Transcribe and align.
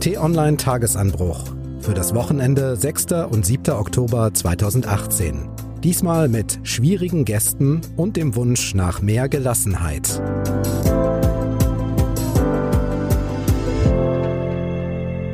T-Online 0.00 0.56
Tagesanbruch 0.56 1.44
für 1.80 1.92
das 1.92 2.14
Wochenende 2.14 2.74
6. 2.74 3.12
und 3.30 3.44
7. 3.44 3.74
Oktober 3.74 4.32
2018. 4.32 5.50
Diesmal 5.84 6.26
mit 6.26 6.58
schwierigen 6.62 7.26
Gästen 7.26 7.82
und 7.98 8.16
dem 8.16 8.34
Wunsch 8.34 8.74
nach 8.74 9.02
mehr 9.02 9.28
Gelassenheit. 9.28 10.22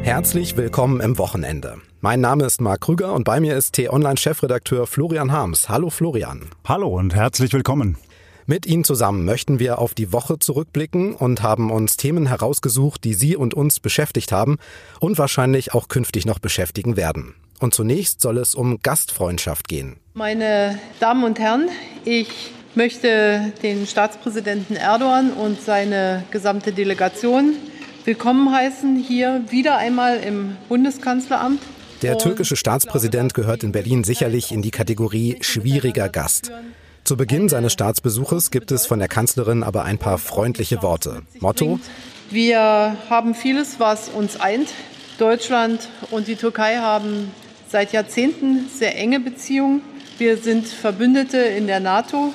Herzlich 0.03 0.57
willkommen 0.57 1.01
im 1.01 1.17
Wochenende. 1.17 1.77
Mein 2.01 2.21
Name 2.21 2.45
ist 2.45 2.61
Marc 2.61 2.81
Krüger 2.81 3.13
und 3.13 3.23
bei 3.23 3.39
mir 3.39 3.57
ist 3.57 3.75
T-Online-Chefredakteur 3.75 4.89
Florian 4.89 5.31
Harms. 5.31 5.69
Hallo 5.69 5.91
Florian. 5.91 6.41
Hallo 6.67 6.89
und 6.89 7.15
herzlich 7.15 7.53
willkommen. 7.53 7.99
Mit 8.49 8.65
Ihnen 8.65 8.85
zusammen 8.85 9.25
möchten 9.25 9.59
wir 9.59 9.81
auf 9.81 9.93
die 9.93 10.13
Woche 10.13 10.39
zurückblicken 10.39 11.17
und 11.17 11.43
haben 11.43 11.73
uns 11.73 11.97
Themen 11.97 12.27
herausgesucht, 12.27 13.03
die 13.03 13.15
Sie 13.15 13.35
und 13.35 13.55
uns 13.55 13.81
beschäftigt 13.81 14.31
haben 14.31 14.59
und 15.01 15.19
wahrscheinlich 15.19 15.75
auch 15.75 15.89
künftig 15.89 16.27
noch 16.27 16.39
beschäftigen 16.39 16.97
werden. 16.97 17.35
Und 17.59 17.75
zunächst 17.75 18.21
soll 18.21 18.39
es 18.39 18.55
um 18.55 18.79
Gastfreundschaft 18.81 19.67
gehen. 19.67 19.97
Meine 20.15 20.79
Damen 21.01 21.25
und 21.25 21.41
Herren, 21.41 21.71
ich 22.05 22.53
möchte 22.77 23.53
den 23.65 23.85
Staatspräsidenten 23.85 24.77
Erdogan 24.77 25.33
und 25.33 25.61
seine 25.61 26.23
gesamte 26.31 26.73
Delegation 26.73 27.55
willkommen 28.05 28.55
heißen 28.55 28.97
hier 28.97 29.45
wieder 29.51 29.77
einmal 29.77 30.19
im 30.19 30.57
Bundeskanzleramt. 30.69 31.61
Der 32.03 32.17
türkische 32.19 32.55
Staatspräsident 32.55 33.35
gehört 33.35 33.65
in 33.65 33.73
Berlin 33.73 34.05
sicherlich 34.05 34.53
in 34.53 34.63
die 34.63 34.71
Kategorie 34.71 35.39
schwieriger 35.41 36.09
Gast. 36.09 36.53
Zu 37.07 37.17
Beginn 37.17 37.49
seines 37.49 37.73
Staatsbesuches 37.73 38.51
gibt 38.51 38.73
es 38.73 38.85
von 38.85 38.99
der 38.99 39.07
Kanzlerin 39.07 39.63
aber 39.63 39.85
ein 39.85 39.97
paar 39.97 40.19
freundliche 40.19 40.83
Worte. 40.83 41.23
Motto? 41.39 41.79
Wir 42.31 42.97
haben 43.09 43.37
vieles, 43.37 43.79
was 43.79 44.09
uns 44.09 44.41
eint. 44.41 44.71
Deutschland 45.17 45.89
und 46.11 46.27
die 46.27 46.35
Türkei 46.35 46.79
haben 46.79 47.31
seit 47.69 47.93
Jahrzehnten 47.93 48.69
sehr 48.69 48.99
enge 48.99 49.21
Beziehungen. 49.21 49.83
Wir 50.19 50.37
sind 50.37 50.67
Verbündete 50.67 51.37
in 51.37 51.69
der 51.69 51.79
NATO. 51.79 52.35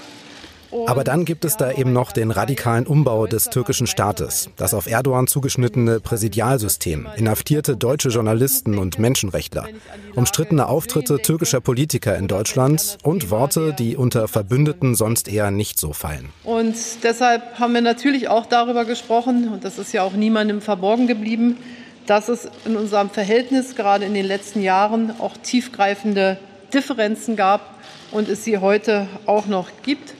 Aber 0.88 1.04
dann 1.04 1.26
gibt 1.26 1.46
es 1.46 1.58
da 1.58 1.72
eben 1.72 1.94
noch 1.94 2.12
den 2.12 2.32
radikalen 2.32 2.88
Umbau 2.88 3.28
des 3.28 3.46
türkischen 3.46 3.88
Staates, 3.88 4.50
das 4.56 4.74
auf 4.74 4.88
Erdogan 4.88 5.28
zugeschnittene 5.28 6.00
Präsidialsystem, 6.00 7.08
inhaftierte 7.16 7.76
deutsche 7.76 8.10
Journalisten 8.10 8.78
und 8.78 9.00
Menschenrechtler, 9.00 9.68
umstrittene 10.16 10.68
Auftritte 10.68 11.18
türkischer 11.18 11.62
Politiker 11.62 12.18
in 12.18 12.28
Deutschland 12.28 12.98
und 13.04 13.30
Worte, 13.30 13.74
die 13.78 13.96
unter 13.96 14.28
Verbündeten 14.28 14.96
sonst 14.96 15.28
eher 15.28 15.52
nicht 15.52 15.80
so 15.80 15.94
fallen. 15.94 16.30
Und 16.44 16.76
deshalb 17.04 17.60
haben 17.60 17.74
wir 17.74 17.82
natürlich 17.82 18.30
auch 18.30 18.46
darüber 18.46 18.86
gesprochen, 18.86 19.50
und 19.50 19.64
das 19.64 19.78
ist 19.78 19.94
ja 19.94 20.04
auch 20.04 20.14
niemandem 20.14 20.62
verborgen 20.62 21.08
geblieben, 21.08 21.58
dass 22.06 22.30
es 22.30 22.50
in 22.66 22.76
unserem 22.76 23.10
Verhältnis 23.10 23.76
gerade 23.76 24.06
in 24.06 24.14
den 24.14 24.26
letzten 24.26 24.62
Jahren 24.62 25.14
auch 25.20 25.38
tiefgreifende 25.38 26.38
Differenzen 26.74 27.36
gab 27.36 27.76
und 28.12 28.30
es 28.30 28.44
sie 28.44 28.58
heute 28.58 29.08
auch 29.26 29.46
noch 29.46 29.70
gibt. 29.84 30.14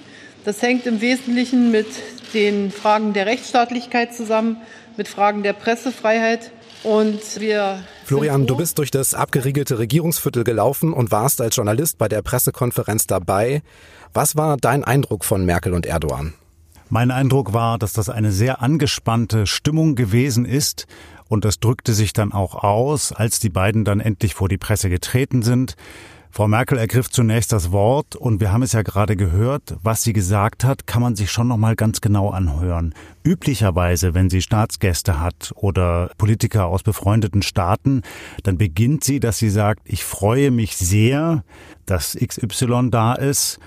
Das 0.44 0.62
hängt 0.62 0.88
im 0.88 1.02
Wesentlichen 1.02 1.72
mit 1.72 1.88
den 2.34 2.72
Fragen 2.72 3.14
der 3.14 3.28
Rechtsstaatlichkeit 3.28 4.16
zusammen, 4.16 4.58
mit 4.98 5.08
Fragen 5.08 5.44
der 5.44 5.54
Pressefreiheit. 5.54 6.52
Und 6.84 7.40
wir 7.40 7.84
Florian, 8.06 8.48
du 8.48 8.56
bist 8.58 8.80
durch 8.80 8.90
das 8.90 9.14
abgeriegelte 9.14 9.78
Regierungsviertel 9.78 10.44
gelaufen 10.44 10.94
und 10.94 11.12
warst 11.12 11.42
als 11.42 11.56
Journalist 11.56 12.00
bei 12.00 12.08
der 12.08 12.24
Pressekonferenz 12.24 13.06
dabei. 13.06 13.62
Was 14.14 14.36
war 14.36 14.58
dein 14.58 14.84
Eindruck 14.84 15.26
von 15.26 15.46
Merkel 15.46 15.74
und 15.74 15.86
Erdogan? 15.86 16.34
Mein 16.90 17.12
Eindruck 17.12 17.54
war, 17.54 17.78
dass 17.78 17.94
das 17.94 18.10
eine 18.10 18.32
sehr 18.32 18.62
angespannte 18.62 19.46
Stimmung 19.46 19.96
gewesen 19.96 20.46
ist 20.46 20.88
und 21.30 21.46
das 21.46 21.60
drückte 21.60 21.94
sich 21.94 22.14
dann 22.14 22.34
auch 22.34 22.56
aus, 22.56 23.14
als 23.14 23.40
die 23.40 23.50
beiden 23.50 23.86
dann 23.86 24.00
endlich 24.00 24.34
vor 24.34 24.50
die 24.50 24.58
Presse 24.58 24.90
getreten 24.90 25.44
sind. 25.44 25.76
Frau 26.34 26.48
Merkel 26.48 26.78
ergriff 26.78 27.10
zunächst 27.10 27.52
das 27.52 27.74
Wort 27.74 28.16
und 28.16 28.40
wir 28.40 28.54
haben 28.54 28.64
es 28.64 28.72
ja 28.72 28.84
gerade 28.84 29.18
gehört, 29.18 29.76
was 29.84 30.02
sie 30.02 30.14
gesagt 30.14 30.64
hat, 30.64 30.88
kann 30.88 31.02
man 31.02 31.18
sich 31.18 31.30
schon 31.30 31.50
noch 31.50 31.58
mal 31.58 31.76
ganz 31.76 32.00
genau 32.00 32.30
anhören. 32.30 32.94
Üblicherweise, 33.22 34.14
wenn 34.14 34.30
sie 34.30 34.42
Staatsgäste 34.42 35.20
hat 35.20 35.52
oder 35.58 36.10
Politiker 36.18 36.68
aus 36.68 36.84
befreundeten 36.84 37.42
Staaten, 37.42 38.04
dann 38.44 38.58
beginnt 38.58 39.04
sie, 39.04 39.20
dass 39.20 39.40
sie 39.40 39.50
sagt, 39.50 39.82
ich 39.84 40.06
freue 40.06 40.52
mich 40.52 40.78
sehr, 40.78 41.44
dass 41.86 42.16
XY 42.16 42.92
da 42.92 43.14
ist 43.14 43.60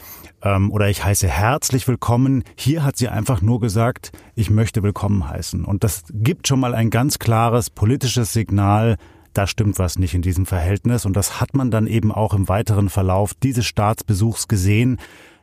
ähm, 0.43 0.71
oder 0.73 0.89
ich 0.89 1.05
heiße 1.05 1.29
herzlich 1.29 1.87
willkommen. 1.87 2.45
Hier 2.57 2.83
hat 2.83 2.97
sie 2.97 3.09
einfach 3.09 3.43
nur 3.43 3.61
gesagt, 3.61 4.13
ich 4.35 4.49
möchte 4.49 4.83
willkommen 4.83 5.29
heißen. 5.29 5.67
Und 5.67 5.85
das 5.85 6.05
gibt 6.11 6.49
schon 6.49 6.61
mal 6.61 6.75
ein 6.75 6.89
ganz 6.89 7.19
klares 7.19 7.69
politisches 7.69 8.33
Signal, 8.33 8.97
da 9.35 9.47
stimmt 9.47 9.79
was 9.79 9.99
nicht 9.99 10.15
in 10.15 10.23
diesem 10.23 10.47
Verhältnis. 10.47 11.05
Und 11.05 11.15
das 11.15 11.41
hat 11.41 11.55
man 11.55 11.71
dann 11.71 11.87
eben 11.87 12.13
auch 12.13 12.35
im 12.35 12.49
weiteren 12.49 12.89
Verlauf 12.89 13.35
dieses 13.35 13.67
Staatsbesuchs 13.67 14.49
gesehen. 14.49 14.99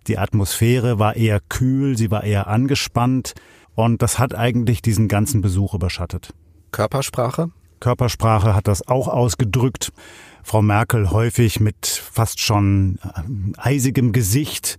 Die 0.08 0.18
Atmosphäre 0.18 0.98
war 0.98 1.16
eher 1.16 1.40
kühl, 1.40 1.98
sie 1.98 2.10
war 2.10 2.24
eher 2.24 2.48
angespannt. 2.48 3.34
Und 3.76 4.02
das 4.02 4.20
hat 4.20 4.34
eigentlich 4.36 4.82
diesen 4.82 5.08
ganzen 5.08 5.42
Besuch 5.42 5.74
überschattet. 5.74 6.34
Körpersprache? 6.72 7.52
Körpersprache 7.80 8.56
hat 8.56 8.68
das 8.68 8.88
auch 8.88 9.08
ausgedrückt. 9.08 9.92
Frau 10.44 10.62
Merkel 10.62 11.12
häufig 11.12 11.60
mit 11.60 11.86
fast 11.86 12.40
schon 12.40 13.00
äh, 13.04 13.58
eisigem 13.58 14.12
Gesicht, 14.12 14.78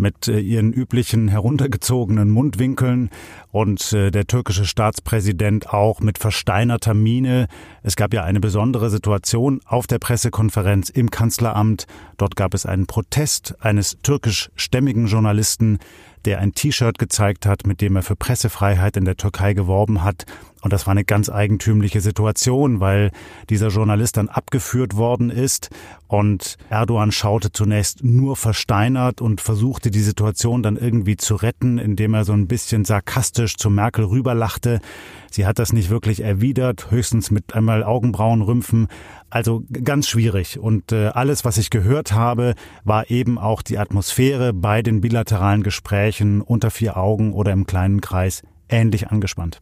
mit 0.00 0.26
äh, 0.26 0.40
ihren 0.40 0.72
üblichen 0.72 1.28
heruntergezogenen 1.28 2.30
Mundwinkeln 2.30 3.10
und 3.52 3.92
äh, 3.92 4.10
der 4.10 4.26
türkische 4.26 4.64
Staatspräsident 4.64 5.72
auch 5.72 6.00
mit 6.00 6.18
versteinerter 6.18 6.94
Miene. 6.94 7.46
Es 7.82 7.94
gab 7.94 8.12
ja 8.12 8.24
eine 8.24 8.40
besondere 8.40 8.90
Situation 8.90 9.60
auf 9.64 9.86
der 9.86 9.98
Pressekonferenz 9.98 10.88
im 10.88 11.10
Kanzleramt. 11.10 11.86
Dort 12.16 12.34
gab 12.34 12.54
es 12.54 12.66
einen 12.66 12.86
Protest 12.86 13.54
eines 13.60 13.98
türkischstämmigen 14.02 15.06
Journalisten, 15.06 15.78
der 16.24 16.38
ein 16.38 16.52
T-Shirt 16.52 16.98
gezeigt 16.98 17.46
hat, 17.46 17.66
mit 17.66 17.80
dem 17.80 17.96
er 17.96 18.02
für 18.02 18.16
Pressefreiheit 18.16 18.96
in 18.96 19.04
der 19.04 19.16
Türkei 19.16 19.54
geworben 19.54 20.04
hat. 20.04 20.26
Und 20.62 20.72
das 20.72 20.86
war 20.86 20.92
eine 20.92 21.04
ganz 21.04 21.30
eigentümliche 21.30 22.00
Situation, 22.00 22.80
weil 22.80 23.10
dieser 23.48 23.68
Journalist 23.68 24.16
dann 24.18 24.28
abgeführt 24.28 24.96
worden 24.96 25.30
ist 25.30 25.70
und 26.06 26.58
Erdogan 26.68 27.12
schaute 27.12 27.50
zunächst 27.50 28.04
nur 28.04 28.36
versteinert 28.36 29.20
und 29.20 29.40
versuchte 29.40 29.90
die 29.90 30.02
Situation 30.02 30.62
dann 30.62 30.76
irgendwie 30.76 31.16
zu 31.16 31.36
retten, 31.36 31.78
indem 31.78 32.14
er 32.14 32.24
so 32.24 32.32
ein 32.32 32.46
bisschen 32.46 32.84
sarkastisch 32.84 33.56
zu 33.56 33.70
Merkel 33.70 34.04
rüberlachte. 34.04 34.80
Sie 35.30 35.46
hat 35.46 35.58
das 35.58 35.72
nicht 35.72 35.90
wirklich 35.90 36.22
erwidert, 36.22 36.90
höchstens 36.90 37.30
mit 37.30 37.54
einmal 37.54 37.84
Augenbrauenrümpfen. 37.84 38.88
Also 39.30 39.62
ganz 39.84 40.08
schwierig. 40.08 40.58
Und 40.58 40.92
äh, 40.92 41.06
alles, 41.08 41.44
was 41.44 41.56
ich 41.56 41.70
gehört 41.70 42.12
habe, 42.12 42.54
war 42.84 43.10
eben 43.10 43.38
auch 43.38 43.62
die 43.62 43.78
Atmosphäre 43.78 44.52
bei 44.52 44.82
den 44.82 45.00
bilateralen 45.00 45.62
Gesprächen 45.62 46.40
unter 46.40 46.70
vier 46.70 46.96
Augen 46.96 47.32
oder 47.32 47.52
im 47.52 47.66
kleinen 47.66 48.00
Kreis 48.00 48.42
ähnlich 48.68 49.08
angespannt. 49.08 49.60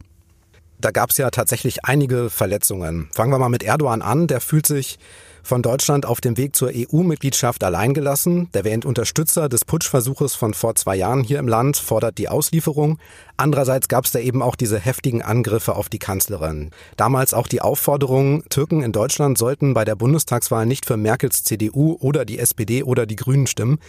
Da 0.81 0.91
gab 0.91 1.09
es 1.09 1.17
ja 1.17 1.29
tatsächlich 1.29 1.85
einige 1.85 2.29
Verletzungen. 2.29 3.09
Fangen 3.11 3.31
wir 3.31 3.37
mal 3.39 3.49
mit 3.49 3.63
Erdogan 3.63 4.01
an. 4.01 4.27
Der 4.27 4.39
fühlt 4.39 4.65
sich 4.65 4.97
von 5.43 5.61
Deutschland 5.61 6.05
auf 6.05 6.21
dem 6.21 6.37
Weg 6.37 6.55
zur 6.55 6.71
EU-Mitgliedschaft 6.73 7.63
alleingelassen. 7.63 8.49
Der 8.53 8.63
wähnt 8.63 8.85
Unterstützer 8.85 9.49
des 9.49 9.65
Putschversuches 9.65 10.35
von 10.35 10.53
vor 10.53 10.75
zwei 10.75 10.95
Jahren 10.95 11.23
hier 11.23 11.39
im 11.39 11.47
Land, 11.47 11.77
fordert 11.77 12.17
die 12.17 12.29
Auslieferung. 12.29 12.99
Andererseits 13.37 13.87
gab 13.87 14.05
es 14.05 14.11
da 14.11 14.19
eben 14.19 14.41
auch 14.41 14.55
diese 14.55 14.79
heftigen 14.79 15.21
Angriffe 15.21 15.75
auf 15.75 15.89
die 15.89 15.99
Kanzlerin. 15.99 16.71
Damals 16.97 17.33
auch 17.33 17.47
die 17.47 17.61
Aufforderung, 17.61 18.43
Türken 18.49 18.81
in 18.81 18.91
Deutschland 18.91 19.37
sollten 19.37 19.73
bei 19.73 19.85
der 19.85 19.95
Bundestagswahl 19.95 20.65
nicht 20.65 20.85
für 20.85 20.97
Merkels 20.97 21.43
CDU 21.43 21.97
oder 21.99 22.25
die 22.25 22.39
SPD 22.39 22.83
oder 22.83 23.05
die 23.05 23.15
Grünen 23.15 23.47
stimmen. 23.47 23.79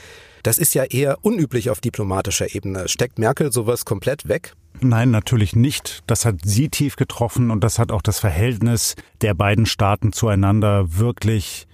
Das 0.43 0.59
ist 0.59 0.75
ja 0.75 0.85
eher 0.85 1.19
unüblich 1.23 1.71
auf 1.71 1.81
diplomatischer 1.81 2.55
Ebene. 2.55 2.89
Steckt 2.89 3.19
Merkel 3.19 3.53
sowas 3.53 3.85
komplett 3.85 4.29
weg? 4.29 4.55
Nein, 4.81 5.11
natürlich 5.11 5.57
nicht. 5.57 6.03
Das 6.07 6.25
hat 6.25 6.37
sie 6.43 6.69
tief 6.69 6.97
getroffen 6.97 7.51
und 7.51 7.63
das 7.65 7.79
hat 7.79 7.93
auch 7.93 8.03
das 8.03 8.19
Verhältnis 8.19 8.95
der 9.21 9.35
beiden 9.35 9.67
Staaten 9.67 10.13
zueinander 10.13 10.97
wirklich 10.97 11.67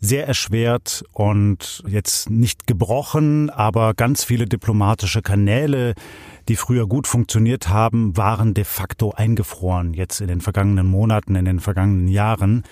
sehr 0.00 0.26
erschwert 0.26 1.04
und 1.12 1.82
jetzt 1.86 2.30
nicht 2.30 2.66
gebrochen, 2.66 3.50
aber 3.50 3.94
ganz 3.94 4.24
viele 4.24 4.46
diplomatische 4.46 5.22
Kanäle, 5.22 5.94
die 6.48 6.56
früher 6.56 6.86
gut 6.86 7.06
funktioniert 7.06 7.68
haben, 7.68 8.16
waren 8.16 8.54
de 8.54 8.64
facto 8.64 9.12
eingefroren 9.12 9.94
jetzt 9.94 10.20
in 10.20 10.28
den 10.28 10.40
vergangenen 10.40 10.86
Monaten, 10.86 11.34
in 11.34 11.44
den 11.44 11.60
vergangenen 11.60 12.08
Jahren. 12.08 12.62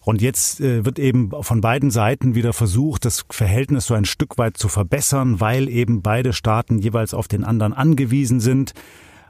Und 0.00 0.22
jetzt 0.22 0.60
äh, 0.60 0.84
wird 0.84 0.98
eben 0.98 1.30
von 1.42 1.60
beiden 1.60 1.90
Seiten 1.90 2.34
wieder 2.34 2.52
versucht, 2.52 3.04
das 3.04 3.24
Verhältnis 3.30 3.86
so 3.86 3.94
ein 3.94 4.04
Stück 4.04 4.38
weit 4.38 4.56
zu 4.56 4.68
verbessern, 4.68 5.40
weil 5.40 5.68
eben 5.68 6.02
beide 6.02 6.32
Staaten 6.32 6.78
jeweils 6.78 7.12
auf 7.12 7.28
den 7.28 7.44
anderen 7.44 7.72
angewiesen 7.72 8.40
sind. 8.40 8.72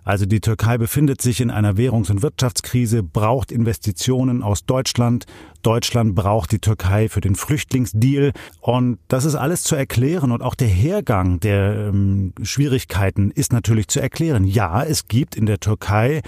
Also 0.08 0.25
die 0.25 0.40
Türkei 0.40 0.78
befindet 0.78 1.20
sich 1.20 1.38
in 1.43 1.50
einer 1.50 1.76
Währungs- 1.76 2.10
und 2.10 2.22
Wirtschaftskrise, 2.22 3.02
braucht 3.02 3.52
Investitionen 3.52 4.43
aus 4.43 4.64
Deutschland. 4.64 5.26
Deutschland 5.60 6.14
braucht 6.14 6.50
die 6.50 6.60
Türkei 6.60 7.10
für 7.10 7.20
den 7.20 7.34
Flüchtlingsdeal. 7.34 8.32
Und 8.62 9.00
das 9.08 9.26
ist 9.26 9.34
alles 9.34 9.64
zu 9.64 9.76
erklären. 9.76 10.32
Und 10.32 10.40
auch 10.40 10.55
der 10.55 10.69
Hergang 10.69 11.40
der 11.40 11.88
ähm, 11.88 12.32
Schwierigkeiten 12.40 13.31
ist 13.31 13.52
natürlich 13.52 13.88
zu 13.88 14.00
erklären. 14.00 14.44
Ja, 14.44 14.82
es 14.82 15.08
gibt 15.08 15.37
in 15.37 15.44
der 15.44 15.60
Türkei 15.60 16.22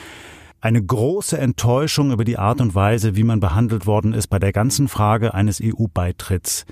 eine 0.61 0.85
große 0.85 1.38
Enttäuschung 1.38 2.12
über 2.12 2.25
die 2.25 2.37
Art 2.37 2.61
und 2.61 2.75
Weise, 2.75 3.17
wie 3.17 3.25
man 3.25 3.41
behandelt 3.41 3.87
worden 3.87 4.12
ist 4.12 4.27
bei 4.27 4.38
der 4.38 4.53
ganzen 4.53 4.88
Frage 4.88 5.32
eines 5.32 5.59
EU-Beitritts. 5.59 6.67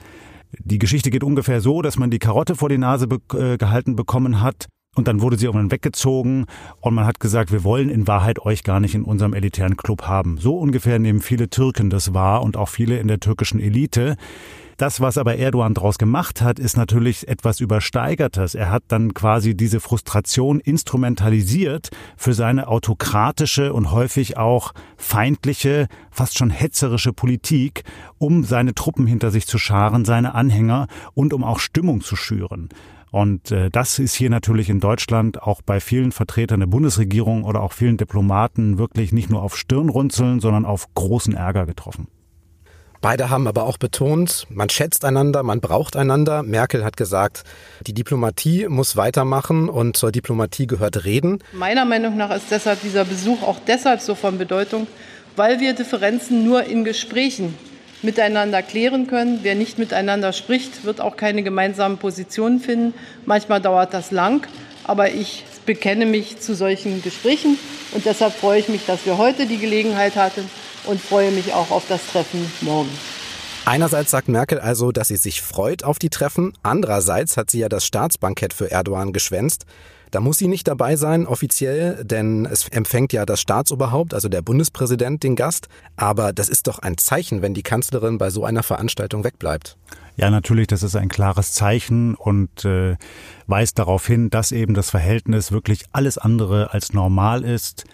Die 0.58 0.78
Geschichte 0.78 1.08
geht 1.08 1.24
ungefähr 1.24 1.62
so, 1.62 1.80
dass 1.80 1.96
man 1.96 2.10
die 2.10 2.18
Karotte 2.18 2.54
vor 2.54 2.68
die 2.68 2.76
Nase 2.76 3.06
be 3.06 3.18
äh, 3.32 3.56
gehalten 3.56 3.96
bekommen 3.96 4.42
hat 4.42 4.68
und 4.98 5.06
dann 5.06 5.20
wurde 5.22 5.38
sie 5.38 5.46
irgendwann 5.46 5.70
weggezogen 5.70 6.46
und 6.80 6.92
man 6.92 7.06
hat 7.06 7.20
gesagt, 7.20 7.52
wir 7.52 7.62
wollen 7.62 7.88
in 7.88 8.08
Wahrheit 8.08 8.40
euch 8.40 8.64
gar 8.64 8.80
nicht 8.80 8.96
in 8.96 9.04
unserem 9.04 9.32
elitären 9.32 9.76
Club 9.76 10.02
haben. 10.02 10.38
So 10.38 10.58
ungefähr 10.58 10.98
nehmen 10.98 11.20
viele 11.20 11.48
Türken 11.48 11.88
das 11.88 12.14
wahr 12.14 12.42
und 12.42 12.56
auch 12.56 12.68
viele 12.68 12.98
in 12.98 13.06
der 13.06 13.20
türkischen 13.20 13.60
Elite. 13.60 14.16
Das, 14.76 15.00
was 15.00 15.16
aber 15.16 15.36
Erdogan 15.36 15.74
daraus 15.74 15.98
gemacht 15.98 16.42
hat, 16.42 16.58
ist 16.58 16.76
natürlich 16.76 17.28
etwas 17.28 17.60
Übersteigertes. 17.60 18.56
Er 18.56 18.70
hat 18.70 18.82
dann 18.88 19.14
quasi 19.14 19.56
diese 19.56 19.78
Frustration 19.78 20.58
instrumentalisiert 20.58 21.90
für 22.16 22.34
seine 22.34 22.66
autokratische 22.66 23.72
und 23.72 23.92
häufig 23.92 24.36
auch 24.36 24.72
feindliche, 24.96 25.86
fast 26.10 26.38
schon 26.38 26.50
hetzerische 26.50 27.12
Politik, 27.12 27.84
um 28.18 28.42
seine 28.42 28.74
Truppen 28.74 29.06
hinter 29.06 29.30
sich 29.30 29.46
zu 29.46 29.58
scharen, 29.58 30.04
seine 30.04 30.34
Anhänger 30.34 30.88
und 31.14 31.32
um 31.32 31.44
auch 31.44 31.60
Stimmung 31.60 32.00
zu 32.00 32.16
schüren. 32.16 32.68
Und 33.10 33.50
äh, 33.50 33.70
das 33.70 33.98
ist 33.98 34.14
hier 34.14 34.30
natürlich 34.30 34.68
in 34.68 34.80
Deutschland 34.80 35.42
auch 35.42 35.62
bei 35.62 35.80
vielen 35.80 36.12
Vertretern 36.12 36.60
der 36.60 36.66
Bundesregierung 36.66 37.44
oder 37.44 37.62
auch 37.62 37.72
vielen 37.72 37.96
Diplomaten 37.96 38.78
wirklich 38.78 39.12
nicht 39.12 39.30
nur 39.30 39.42
auf 39.42 39.56
Stirnrunzeln, 39.56 40.40
sondern 40.40 40.64
auf 40.64 40.92
großen 40.94 41.34
Ärger 41.34 41.66
getroffen. 41.66 42.08
Beide 43.00 43.30
haben 43.30 43.46
aber 43.46 43.62
auch 43.62 43.78
betont, 43.78 44.46
man 44.50 44.68
schätzt 44.70 45.04
einander, 45.04 45.44
man 45.44 45.60
braucht 45.60 45.94
einander. 45.96 46.42
Merkel 46.42 46.84
hat 46.84 46.96
gesagt, 46.96 47.44
die 47.86 47.94
Diplomatie 47.94 48.66
muss 48.68 48.96
weitermachen 48.96 49.68
und 49.68 49.96
zur 49.96 50.10
Diplomatie 50.10 50.66
gehört 50.66 51.04
Reden. 51.04 51.38
Meiner 51.52 51.84
Meinung 51.84 52.16
nach 52.16 52.34
ist 52.34 52.50
deshalb 52.50 52.82
dieser 52.82 53.04
Besuch 53.04 53.42
auch 53.42 53.60
deshalb 53.68 54.00
so 54.00 54.16
von 54.16 54.36
Bedeutung, 54.36 54.88
weil 55.36 55.60
wir 55.60 55.74
Differenzen 55.74 56.44
nur 56.44 56.64
in 56.64 56.82
Gesprächen 56.82 57.54
miteinander 58.02 58.62
klären 58.62 59.06
können. 59.06 59.40
Wer 59.42 59.54
nicht 59.54 59.78
miteinander 59.78 60.32
spricht, 60.32 60.84
wird 60.84 61.00
auch 61.00 61.16
keine 61.16 61.42
gemeinsamen 61.42 61.98
Positionen 61.98 62.60
finden. 62.60 62.94
Manchmal 63.26 63.60
dauert 63.60 63.94
das 63.94 64.10
lang, 64.10 64.46
aber 64.84 65.10
ich 65.10 65.44
bekenne 65.66 66.06
mich 66.06 66.40
zu 66.40 66.54
solchen 66.54 67.02
Gesprächen 67.02 67.58
und 67.92 68.06
deshalb 68.06 68.34
freue 68.34 68.60
ich 68.60 68.68
mich, 68.68 68.86
dass 68.86 69.04
wir 69.04 69.18
heute 69.18 69.46
die 69.46 69.58
Gelegenheit 69.58 70.16
hatten, 70.16 70.48
und 70.88 71.00
freue 71.00 71.30
mich 71.30 71.52
auch 71.52 71.70
auf 71.70 71.84
das 71.88 72.00
Treffen 72.06 72.50
morgen. 72.60 72.90
Einerseits 73.64 74.10
sagt 74.10 74.28
Merkel 74.28 74.58
also, 74.58 74.92
dass 74.92 75.08
sie 75.08 75.16
sich 75.16 75.42
freut 75.42 75.84
auf 75.84 75.98
die 75.98 76.08
Treffen. 76.08 76.54
Andererseits 76.62 77.36
hat 77.36 77.50
sie 77.50 77.58
ja 77.58 77.68
das 77.68 77.84
Staatsbankett 77.84 78.54
für 78.54 78.70
Erdogan 78.70 79.12
geschwänzt. 79.12 79.66
Da 80.10 80.20
muss 80.20 80.38
sie 80.38 80.48
nicht 80.48 80.68
dabei 80.68 80.96
sein, 80.96 81.26
offiziell, 81.26 82.04
denn 82.04 82.46
es 82.46 82.68
empfängt 82.68 83.12
ja 83.12 83.26
das 83.26 83.40
Staatsoberhaupt, 83.40 84.14
also 84.14 84.28
der 84.28 84.42
Bundespräsident, 84.42 85.22
den 85.22 85.36
Gast. 85.36 85.68
Aber 85.96 86.32
das 86.32 86.48
ist 86.48 86.66
doch 86.66 86.78
ein 86.78 86.96
Zeichen, 86.98 87.42
wenn 87.42 87.54
die 87.54 87.62
Kanzlerin 87.62 88.18
bei 88.18 88.30
so 88.30 88.44
einer 88.44 88.62
Veranstaltung 88.62 89.24
wegbleibt. 89.24 89.76
Ja, 90.16 90.30
natürlich, 90.30 90.66
das 90.66 90.82
ist 90.82 90.96
ein 90.96 91.08
klares 91.08 91.52
Zeichen 91.52 92.14
und 92.16 92.64
äh, 92.64 92.96
weist 93.46 93.78
darauf 93.78 94.06
hin, 94.06 94.30
dass 94.30 94.50
eben 94.50 94.74
das 94.74 94.90
Verhältnis 94.90 95.52
wirklich 95.52 95.84
alles 95.92 96.18
andere 96.18 96.72
als 96.72 96.92
normal 96.92 97.44
ist. 97.44 97.84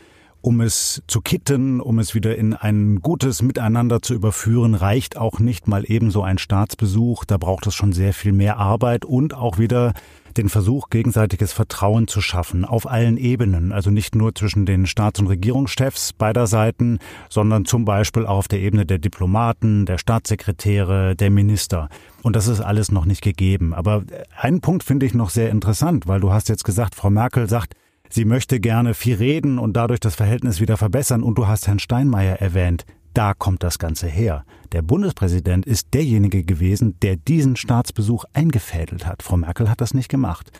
Um 0.40 0.60
es 0.60 1.02
zu 1.06 1.22
kitten, 1.22 1.80
um 1.80 1.98
es 1.98 2.14
wieder 2.14 2.36
in 2.36 2.52
ein 2.54 3.00
gutes 3.00 3.40
Miteinander 3.40 4.02
zu 4.02 4.12
überführen, 4.12 4.74
reicht 4.74 5.16
auch 5.16 5.38
nicht 5.38 5.68
mal 5.68 5.84
ebenso 5.86 6.22
ein 6.22 6.36
Staatsbesuch. 6.36 7.24
Da 7.24 7.38
braucht 7.38 7.66
es 7.66 7.74
schon 7.74 7.92
sehr 7.92 8.12
viel 8.12 8.32
mehr 8.32 8.58
Arbeit 8.58 9.06
und 9.06 9.32
auch 9.32 9.58
wieder 9.58 9.94
den 10.34 10.48
Versuch, 10.48 10.90
gegenseitiges 10.90 11.52
Vertrauen 11.52 12.08
zu 12.08 12.20
schaffen, 12.20 12.64
auf 12.64 12.90
allen 12.90 13.16
Ebenen, 13.16 13.72
also 13.72 13.90
nicht 13.90 14.14
nur 14.14 14.34
zwischen 14.34 14.66
den 14.66 14.86
Staats- 14.86 15.20
und 15.20 15.26
Regierungschefs 15.26 16.12
beider 16.12 16.46
Seiten, 16.46 16.98
sondern 17.28 17.64
zum 17.64 17.84
Beispiel 17.84 18.26
auch 18.26 18.38
auf 18.38 18.48
der 18.48 18.60
Ebene 18.60 18.84
der 18.84 18.98
Diplomaten, 18.98 19.86
der 19.86 19.98
Staatssekretäre, 19.98 21.16
der 21.16 21.30
Minister. 21.30 21.88
Und 22.22 22.36
das 22.36 22.48
ist 22.48 22.60
alles 22.60 22.90
noch 22.90 23.04
nicht 23.04 23.22
gegeben. 23.22 23.74
Aber 23.74 24.02
einen 24.36 24.60
Punkt 24.60 24.84
finde 24.84 25.06
ich 25.06 25.14
noch 25.14 25.30
sehr 25.30 25.50
interessant, 25.50 26.06
weil 26.06 26.20
du 26.20 26.32
hast 26.32 26.48
jetzt 26.48 26.64
gesagt, 26.64 26.94
Frau 26.94 27.10
Merkel 27.10 27.48
sagt, 27.48 27.74
Sie 28.08 28.24
möchte 28.24 28.60
gerne 28.60 28.94
viel 28.94 29.16
reden 29.16 29.58
und 29.58 29.74
dadurch 29.74 30.00
das 30.00 30.14
Verhältnis 30.14 30.60
wieder 30.60 30.76
verbessern. 30.76 31.22
Und 31.22 31.36
du 31.36 31.46
hast 31.46 31.66
Herrn 31.66 31.78
Steinmeier 31.78 32.36
erwähnt. 32.36 32.84
Da 33.12 33.32
kommt 33.32 33.62
das 33.62 33.78
Ganze 33.78 34.08
her. 34.08 34.44
Der 34.72 34.82
Bundespräsident 34.82 35.66
ist 35.66 35.94
derjenige 35.94 36.42
gewesen, 36.42 36.98
der 37.00 37.16
diesen 37.16 37.56
Staatsbesuch 37.56 38.24
eingefädelt 38.32 39.06
hat. 39.06 39.22
Frau 39.22 39.36
Merkel 39.36 39.70
hat 39.70 39.80
das 39.80 39.94
nicht 39.94 40.08
gemacht. 40.08 40.50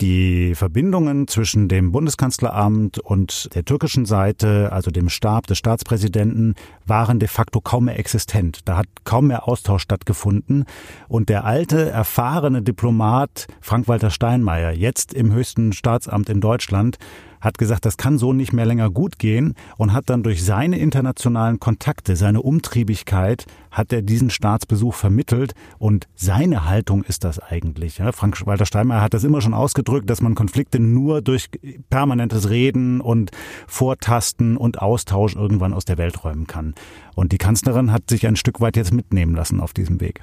Die 0.00 0.54
Verbindungen 0.54 1.28
zwischen 1.28 1.68
dem 1.68 1.92
Bundeskanzleramt 1.92 2.98
und 2.98 3.54
der 3.54 3.66
türkischen 3.66 4.06
Seite, 4.06 4.72
also 4.72 4.90
dem 4.90 5.10
Stab 5.10 5.46
des 5.46 5.58
Staatspräsidenten, 5.58 6.54
waren 6.86 7.18
de 7.18 7.28
facto 7.28 7.60
kaum 7.60 7.84
mehr 7.84 7.98
existent. 7.98 8.60
Da 8.64 8.78
hat 8.78 8.86
kaum 9.04 9.26
mehr 9.26 9.46
Austausch 9.46 9.82
stattgefunden. 9.82 10.64
Und 11.08 11.28
der 11.28 11.44
alte, 11.44 11.90
erfahrene 11.90 12.62
Diplomat 12.62 13.46
Frank-Walter 13.60 14.08
Steinmeier, 14.08 14.70
jetzt 14.70 15.12
im 15.12 15.32
höchsten 15.34 15.74
Staatsamt 15.74 16.30
in 16.30 16.40
Deutschland, 16.40 16.96
hat 17.40 17.58
gesagt, 17.58 17.84
das 17.84 17.96
kann 17.96 18.18
so 18.18 18.32
nicht 18.32 18.52
mehr 18.52 18.66
länger 18.66 18.90
gut 18.90 19.18
gehen 19.18 19.54
und 19.76 19.92
hat 19.92 20.10
dann 20.10 20.22
durch 20.22 20.44
seine 20.44 20.78
internationalen 20.78 21.60
Kontakte, 21.60 22.16
seine 22.16 22.42
Umtriebigkeit, 22.42 23.46
hat 23.70 23.92
er 23.92 24.02
diesen 24.02 24.30
Staatsbesuch 24.30 24.94
vermittelt 24.94 25.54
und 25.78 26.06
seine 26.14 26.68
Haltung 26.68 27.04
ist 27.04 27.24
das 27.24 27.38
eigentlich. 27.38 28.02
Frank-Walter 28.12 28.66
Steinmeier 28.66 29.00
hat 29.00 29.14
das 29.14 29.24
immer 29.24 29.40
schon 29.40 29.54
ausgedrückt, 29.54 30.10
dass 30.10 30.20
man 30.20 30.34
Konflikte 30.34 30.80
nur 30.80 31.22
durch 31.22 31.48
permanentes 31.88 32.50
Reden 32.50 33.00
und 33.00 33.30
Vortasten 33.66 34.56
und 34.56 34.82
Austausch 34.82 35.36
irgendwann 35.36 35.72
aus 35.72 35.84
der 35.84 35.98
Welt 35.98 36.24
räumen 36.24 36.46
kann. 36.46 36.74
Und 37.14 37.32
die 37.32 37.38
Kanzlerin 37.38 37.92
hat 37.92 38.10
sich 38.10 38.26
ein 38.26 38.36
Stück 38.36 38.60
weit 38.60 38.76
jetzt 38.76 38.92
mitnehmen 38.92 39.34
lassen 39.34 39.60
auf 39.60 39.72
diesem 39.72 40.00
Weg. 40.00 40.22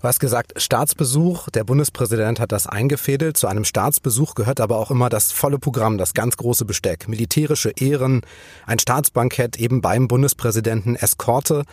Du 0.00 0.06
hast 0.06 0.20
gesagt, 0.20 0.52
Staatsbesuch. 0.62 1.50
Der 1.50 1.64
Bundespräsident 1.64 2.38
hat 2.38 2.52
das 2.52 2.68
eingefädelt. 2.68 3.36
Zu 3.36 3.48
einem 3.48 3.64
Staatsbesuch 3.64 4.36
gehört 4.36 4.60
aber 4.60 4.78
auch 4.78 4.92
immer 4.92 5.08
das 5.08 5.32
volle 5.32 5.58
Programm, 5.58 5.98
das 5.98 6.14
ganz 6.14 6.36
große 6.36 6.64
Besteck. 6.64 7.08
Militärische 7.08 7.70
Ehren, 7.70 8.20
ein 8.64 8.78
Staatsbankett 8.78 9.58
eben 9.58 9.80
beim 9.80 10.06
Bundespräsidenten, 10.06 10.94
Eskorte. 10.94 11.64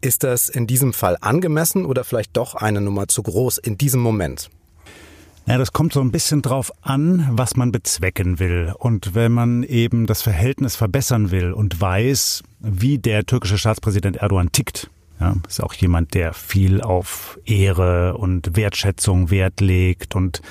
Ist 0.00 0.24
das 0.24 0.48
in 0.48 0.66
diesem 0.66 0.94
Fall 0.94 1.18
angemessen 1.20 1.84
oder 1.84 2.04
vielleicht 2.04 2.34
doch 2.38 2.54
eine 2.54 2.80
Nummer 2.80 3.08
zu 3.08 3.22
groß 3.22 3.58
in 3.58 3.76
diesem 3.76 4.00
Moment? 4.00 4.48
Ja, 5.46 5.58
das 5.58 5.74
kommt 5.74 5.92
so 5.92 6.00
ein 6.00 6.10
bisschen 6.10 6.40
drauf 6.40 6.72
an, 6.80 7.28
was 7.32 7.56
man 7.56 7.72
bezwecken 7.72 8.38
will. 8.38 8.72
Und 8.78 9.14
wenn 9.14 9.32
man 9.32 9.62
eben 9.64 10.06
das 10.06 10.22
Verhältnis 10.22 10.76
verbessern 10.76 11.30
will 11.30 11.52
und 11.52 11.78
weiß, 11.78 12.42
wie 12.60 12.96
der 12.98 13.26
türkische 13.26 13.58
Staatspräsident 13.58 14.16
Erdogan 14.16 14.50
tickt, 14.50 14.90
ja, 15.20 15.34
ist 15.48 15.62
auch 15.62 15.74
jemand, 15.74 16.14
der 16.14 16.32
viel 16.32 16.80
auf 16.80 17.38
Ehre 17.44 18.16
und 18.16 18.56
Wertschätzung 18.56 19.30
Wert 19.30 19.60
legt 19.60 20.14
und 20.14 20.42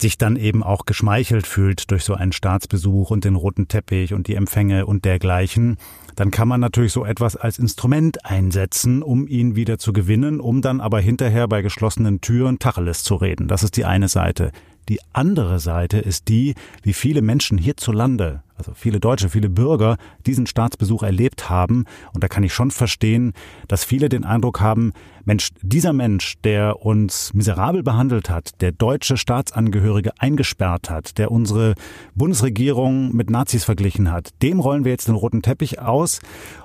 sich 0.00 0.18
dann 0.18 0.36
eben 0.36 0.62
auch 0.62 0.86
geschmeichelt 0.86 1.46
fühlt 1.46 1.90
durch 1.90 2.04
so 2.04 2.14
einen 2.14 2.32
Staatsbesuch 2.32 3.10
und 3.10 3.24
den 3.24 3.36
roten 3.36 3.68
Teppich 3.68 4.12
und 4.12 4.26
die 4.28 4.34
Empfänge 4.34 4.86
und 4.86 5.04
dergleichen, 5.04 5.76
dann 6.16 6.30
kann 6.30 6.48
man 6.48 6.60
natürlich 6.60 6.92
so 6.92 7.04
etwas 7.04 7.36
als 7.36 7.58
Instrument 7.58 8.24
einsetzen, 8.24 9.02
um 9.02 9.26
ihn 9.26 9.56
wieder 9.56 9.78
zu 9.78 9.92
gewinnen, 9.92 10.40
um 10.40 10.62
dann 10.62 10.80
aber 10.80 11.00
hinterher 11.00 11.48
bei 11.48 11.62
geschlossenen 11.62 12.20
Türen 12.20 12.58
Tacheles 12.58 13.02
zu 13.02 13.16
reden. 13.16 13.48
Das 13.48 13.62
ist 13.62 13.76
die 13.76 13.84
eine 13.84 14.08
Seite. 14.08 14.52
Die 14.88 15.00
andere 15.12 15.58
Seite 15.58 15.98
ist 15.98 16.28
die, 16.28 16.54
wie 16.82 16.92
viele 16.92 17.22
Menschen 17.22 17.58
hierzulande, 17.58 18.42
also 18.56 18.72
viele 18.74 19.00
Deutsche, 19.00 19.28
viele 19.28 19.48
Bürger, 19.48 19.96
diesen 20.26 20.46
Staatsbesuch 20.46 21.02
erlebt 21.02 21.50
haben. 21.50 21.86
Und 22.12 22.22
da 22.22 22.28
kann 22.28 22.42
ich 22.42 22.54
schon 22.54 22.70
verstehen, 22.70 23.32
dass 23.66 23.84
viele 23.84 24.08
den 24.08 24.24
Eindruck 24.24 24.60
haben, 24.60 24.92
Mensch, 25.24 25.50
dieser 25.62 25.92
Mensch, 25.92 26.34
der 26.44 26.84
uns 26.84 27.32
miserabel 27.34 27.82
behandelt 27.82 28.28
hat, 28.30 28.60
der 28.60 28.72
deutsche 28.72 29.16
Staatsangehörige 29.16 30.12
eingesperrt 30.18 30.90
hat, 30.90 31.18
der 31.18 31.30
unsere 31.30 31.74
Bundesregierung 32.14 33.14
mit 33.14 33.30
Nazis 33.30 33.64
verglichen 33.64 34.12
hat, 34.12 34.30
dem 34.42 34.60
rollen 34.60 34.84
wir 34.84 34.92
jetzt 34.92 35.08
den 35.08 35.14
roten 35.14 35.42
Teppich 35.42 35.80
aus 35.80 36.20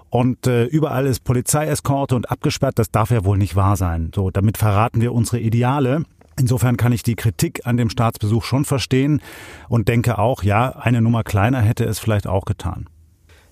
und 0.10 0.48
äh, 0.48 0.66
überall 0.66 1.06
ist 1.06 1.24
Polizeieskorte 1.24 2.16
und 2.16 2.32
abgesperrt. 2.32 2.80
Das 2.80 2.92
darf 2.92 3.12
ja 3.12 3.24
wohl 3.26 3.38
nicht 3.38 3.56
wahr 3.56 3.78
sein. 3.78 4.12
So, 4.14 4.32
damit 4.32 4.58
verraten 4.58 5.02
wir 5.02 5.14
unsere 5.14 5.40
Ideale. 5.40 6.04
Insofern 6.40 6.78
kann 6.78 6.94
ich 6.94 7.04
die 7.04 7.16
Kritik 7.16 7.66
an 7.66 7.76
dem 7.76 7.90
Staatsbesuch 7.90 8.46
schon 8.46 8.64
verstehen 8.64 9.22
und 9.68 9.90
denke 9.90 10.18
auch, 10.18 10.42
ja, 10.42 10.70
eine 10.70 11.02
Nummer 11.02 11.24
kleiner 11.24 11.62
hätte 11.62 11.84
es 11.84 12.00
vielleicht 12.00 12.28
auch 12.28 12.46
getan. 12.46 12.88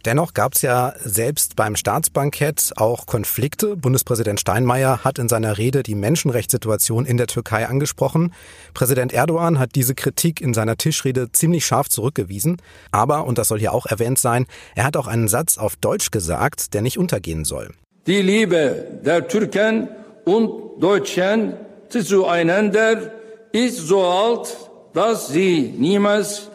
Dennoch 0.05 0.33
gab 0.33 0.53
es 0.53 0.61
ja 0.61 0.93
selbst 1.03 1.57
beim 1.57 1.75
Staatsbankett 1.75 2.71
auch 2.77 3.07
Konflikte. 3.07 3.75
Bundespräsident 3.75 4.39
Steinmeier 4.39 5.03
hat 5.03 5.19
in 5.19 5.27
seiner 5.27 5.57
Rede 5.57 5.83
die 5.83 5.95
Menschenrechtssituation 5.95 7.05
in 7.05 7.17
der 7.17 7.27
Türkei 7.27 7.67
angesprochen. 7.67 8.33
Präsident 8.73 9.11
Erdogan 9.11 9.59
hat 9.59 9.75
diese 9.75 9.95
Kritik 9.95 10.39
in 10.39 10.53
seiner 10.53 10.77
Tischrede 10.77 11.33
ziemlich 11.33 11.65
scharf 11.65 11.89
zurückgewiesen. 11.89 12.55
Aber, 12.91 13.25
und 13.25 13.37
das 13.37 13.49
soll 13.49 13.59
hier 13.59 13.73
auch 13.73 13.85
erwähnt 13.85 14.17
sein, 14.17 14.45
er 14.75 14.85
hat 14.85 14.95
auch 14.95 15.07
einen 15.07 15.27
Satz 15.27 15.57
auf 15.57 15.75
Deutsch 15.75 16.09
gesagt, 16.11 16.73
der 16.73 16.81
nicht 16.81 16.97
untergehen 16.97 17.43
soll. 17.43 17.71
Die 18.05 18.21
Liebe 18.21 19.01
der 19.03 19.27
Türken 19.27 19.89
und 20.23 20.81
Deutschen 20.81 21.66
zueinander 21.89 23.11
ist 23.51 23.77
so 23.87 24.05
alt, 24.05 24.55
dass 24.93 25.27
sie 25.29 25.73
niemals 25.77 26.49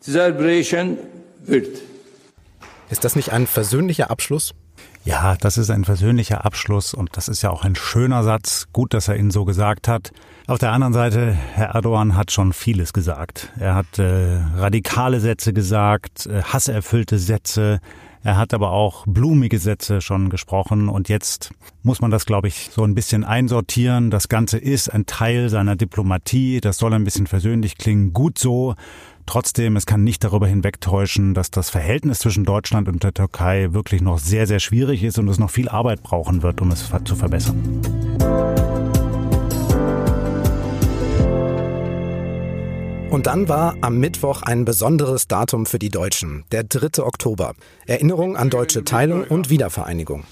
zerbrechen 0.00 0.98
wird. 1.44 1.80
Ist 2.90 3.04
das 3.04 3.16
nicht 3.16 3.32
ein 3.32 3.46
versöhnlicher 3.46 4.10
Abschluss? 4.10 4.54
Ja, 5.04 5.36
das 5.40 5.56
ist 5.56 5.70
ein 5.70 5.84
versöhnlicher 5.84 6.44
Abschluss 6.44 6.92
und 6.92 7.16
das 7.16 7.28
ist 7.28 7.42
ja 7.42 7.50
auch 7.50 7.64
ein 7.64 7.76
schöner 7.76 8.22
Satz. 8.24 8.66
Gut, 8.72 8.92
dass 8.92 9.08
er 9.08 9.16
ihn 9.16 9.30
so 9.30 9.44
gesagt 9.44 9.88
hat. 9.88 10.10
Auf 10.46 10.58
der 10.58 10.72
anderen 10.72 10.92
Seite, 10.92 11.32
Herr 11.32 11.74
Erdogan 11.74 12.16
hat 12.16 12.30
schon 12.30 12.52
vieles 12.52 12.92
gesagt. 12.92 13.52
Er 13.58 13.74
hat 13.74 13.98
äh, 13.98 14.36
radikale 14.56 15.20
Sätze 15.20 15.52
gesagt, 15.52 16.26
äh, 16.26 16.42
hasserfüllte 16.42 17.18
Sätze. 17.18 17.80
Er 18.22 18.36
hat 18.36 18.52
aber 18.52 18.72
auch 18.72 19.06
blumige 19.06 19.58
Sätze 19.58 20.00
schon 20.00 20.28
gesprochen 20.30 20.88
und 20.88 21.08
jetzt 21.08 21.52
muss 21.82 22.00
man 22.00 22.10
das, 22.10 22.26
glaube 22.26 22.48
ich, 22.48 22.70
so 22.72 22.84
ein 22.84 22.94
bisschen 22.94 23.24
einsortieren. 23.24 24.10
Das 24.10 24.28
Ganze 24.28 24.58
ist 24.58 24.88
ein 24.88 25.06
Teil 25.06 25.48
seiner 25.48 25.76
Diplomatie. 25.76 26.60
Das 26.60 26.78
soll 26.78 26.92
ein 26.94 27.04
bisschen 27.04 27.26
versöhnlich 27.26 27.78
klingen. 27.78 28.12
Gut 28.12 28.38
so. 28.38 28.74
Trotzdem, 29.26 29.76
es 29.76 29.84
kann 29.84 30.04
nicht 30.04 30.24
darüber 30.24 30.46
hinwegtäuschen, 30.46 31.34
dass 31.34 31.50
das 31.50 31.68
Verhältnis 31.68 32.20
zwischen 32.20 32.44
Deutschland 32.44 32.88
und 32.88 33.02
der 33.02 33.12
Türkei 33.12 33.72
wirklich 33.72 34.00
noch 34.00 34.18
sehr, 34.18 34.46
sehr 34.46 34.58
schwierig 34.58 35.04
ist 35.04 35.18
und 35.18 35.28
es 35.28 35.38
noch 35.38 35.50
viel 35.50 35.68
Arbeit 35.68 36.02
brauchen 36.02 36.42
wird, 36.42 36.62
um 36.62 36.70
es 36.70 36.90
zu 37.04 37.14
verbessern. 37.14 37.82
Und 43.10 43.26
dann 43.26 43.48
war 43.48 43.74
am 43.80 43.98
Mittwoch 43.98 44.42
ein 44.42 44.66
besonderes 44.66 45.28
Datum 45.28 45.64
für 45.64 45.78
die 45.78 45.88
Deutschen, 45.88 46.44
der 46.52 46.64
3. 46.64 47.02
Oktober. 47.02 47.54
Erinnerung 47.86 48.36
an 48.36 48.50
deutsche 48.50 48.84
Teilung 48.84 49.24
und 49.24 49.48
Wiedervereinigung. 49.48 50.24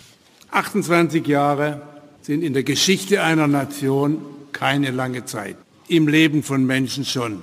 28 0.50 1.26
Jahre 1.26 1.80
sind 2.20 2.42
in 2.42 2.52
der 2.52 2.64
Geschichte 2.64 3.22
einer 3.22 3.46
Nation 3.46 4.18
keine 4.52 4.90
lange 4.90 5.24
Zeit. 5.24 5.56
Im 5.88 6.06
Leben 6.06 6.42
von 6.42 6.66
Menschen 6.66 7.06
schon. 7.06 7.42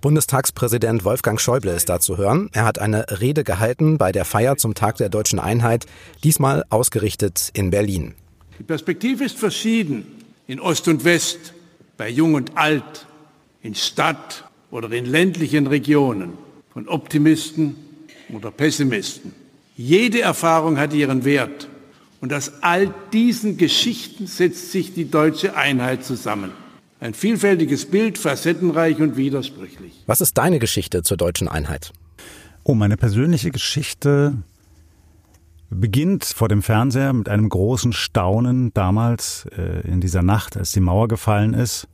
Bundestagspräsident 0.00 1.04
Wolfgang 1.04 1.38
Schäuble 1.38 1.72
ist 1.72 1.90
da 1.90 2.00
zu 2.00 2.16
hören. 2.16 2.48
Er 2.52 2.64
hat 2.64 2.78
eine 2.78 3.20
Rede 3.20 3.44
gehalten 3.44 3.98
bei 3.98 4.12
der 4.12 4.24
Feier 4.24 4.56
zum 4.56 4.74
Tag 4.74 4.96
der 4.96 5.10
deutschen 5.10 5.40
Einheit, 5.40 5.84
diesmal 6.24 6.64
ausgerichtet 6.70 7.50
in 7.52 7.70
Berlin. 7.70 8.14
Die 8.58 8.64
Perspektive 8.64 9.24
ist 9.24 9.38
verschieden 9.38 10.06
in 10.46 10.58
Ost 10.58 10.88
und 10.88 11.04
West, 11.04 11.52
bei 11.98 12.08
Jung 12.08 12.34
und 12.34 12.56
Alt, 12.56 13.07
in 13.62 13.74
Stadt 13.74 14.44
oder 14.70 14.90
in 14.92 15.06
ländlichen 15.06 15.66
Regionen, 15.66 16.32
von 16.72 16.88
Optimisten 16.88 17.76
oder 18.32 18.50
Pessimisten. 18.50 19.32
Jede 19.76 20.20
Erfahrung 20.20 20.78
hat 20.78 20.92
ihren 20.92 21.24
Wert. 21.24 21.68
Und 22.20 22.32
aus 22.32 22.52
all 22.62 22.92
diesen 23.12 23.56
Geschichten 23.56 24.26
setzt 24.26 24.72
sich 24.72 24.92
die 24.92 25.08
deutsche 25.08 25.56
Einheit 25.56 26.04
zusammen. 26.04 26.50
Ein 27.00 27.14
vielfältiges 27.14 27.86
Bild, 27.86 28.18
facettenreich 28.18 28.98
und 29.00 29.16
widersprüchlich. 29.16 30.02
Was 30.06 30.20
ist 30.20 30.36
deine 30.36 30.58
Geschichte 30.58 31.04
zur 31.04 31.16
deutschen 31.16 31.46
Einheit? 31.46 31.92
Oh, 32.64 32.74
meine 32.74 32.96
persönliche 32.96 33.52
Geschichte 33.52 34.34
beginnt 35.70 36.24
vor 36.24 36.48
dem 36.48 36.62
Fernseher 36.62 37.12
mit 37.12 37.28
einem 37.28 37.48
großen 37.48 37.92
Staunen 37.92 38.72
damals 38.74 39.46
äh, 39.56 39.86
in 39.86 40.00
dieser 40.00 40.22
Nacht, 40.22 40.56
als 40.56 40.72
die 40.72 40.80
Mauer 40.80 41.06
gefallen 41.06 41.54
ist. 41.54 41.86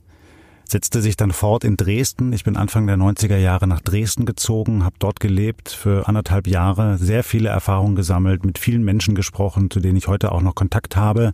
Setzte 0.67 1.01
sich 1.01 1.15
dann 1.15 1.31
fort 1.31 1.63
in 1.63 1.77
Dresden. 1.77 2.33
Ich 2.33 2.43
bin 2.43 2.57
Anfang 2.57 2.87
der 2.87 2.97
90er 2.97 3.37
Jahre 3.37 3.67
nach 3.67 3.81
Dresden 3.81 4.25
gezogen, 4.25 4.83
habe 4.83 4.95
dort 4.99 5.19
gelebt 5.19 5.69
für 5.69 6.07
anderthalb 6.07 6.47
Jahre, 6.47 6.97
sehr 6.97 7.23
viele 7.23 7.49
Erfahrungen 7.49 7.95
gesammelt, 7.95 8.43
mit 8.43 8.57
vielen 8.57 8.83
Menschen 8.83 9.13
gesprochen, 9.13 9.69
zu 9.69 9.79
denen 9.79 9.97
ich 9.97 10.07
heute 10.07 10.31
auch 10.31 10.41
noch 10.41 10.55
Kontakt 10.55 10.95
habe. 10.95 11.33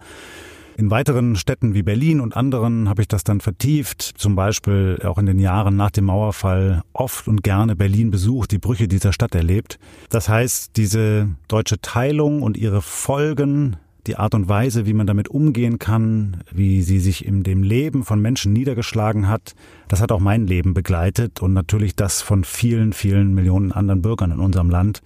In 0.78 0.90
weiteren 0.90 1.36
Städten 1.36 1.74
wie 1.74 1.84
Berlin 1.84 2.20
und 2.20 2.36
anderen 2.36 2.90
habe 2.90 3.02
ich 3.02 3.08
das 3.08 3.24
dann 3.24 3.40
vertieft, 3.40 4.02
zum 4.02 4.36
Beispiel 4.36 5.00
auch 5.04 5.18
in 5.18 5.26
den 5.26 5.40
Jahren 5.40 5.76
nach 5.76 5.92
dem 5.92 6.06
Mauerfall 6.06 6.82
oft 6.94 7.28
und 7.28 7.44
gerne 7.44 7.76
Berlin 7.76 8.10
besucht, 8.10 8.52
die 8.52 8.58
Brüche 8.58 8.88
dieser 8.88 9.14
Stadt 9.14 9.36
erlebt. 9.36 9.80
Das 10.10 10.28
heißt, 10.28 10.78
diese 10.78 11.30
deutsche 11.48 11.82
Teilung 11.82 12.42
und 12.42 12.58
ihre 12.58 12.82
Folgen, 12.82 13.78
die 14.08 14.18
Art 14.18 14.34
und 14.34 14.50
Weise, 14.50 14.86
wie 14.86 14.94
man 14.94 15.08
damit 15.08 15.30
umgehen 15.30 15.80
kann, 15.80 16.44
wie 16.52 16.82
sie 16.82 17.00
sich 17.00 17.26
in 17.26 17.44
dem 17.44 17.64
Leben 17.64 18.04
von 18.04 18.22
Menschen 18.22 18.54
niedergeschlagen 18.54 19.28
hat, 19.28 19.54
das 19.88 20.02
hat 20.02 20.12
auch 20.12 20.20
mein 20.20 20.48
Leben 20.48 20.74
begleitet 20.74 21.42
und 21.42 21.54
natürlich 21.54 21.96
das 21.96 22.22
von 22.22 22.44
vielen, 22.44 22.94
vielen 22.94 23.34
Millionen 23.34 23.72
anderen 23.72 24.02
Bürgern 24.02 24.32
in 24.32 24.40
unserem 24.40 24.70
Land. 24.70 25.02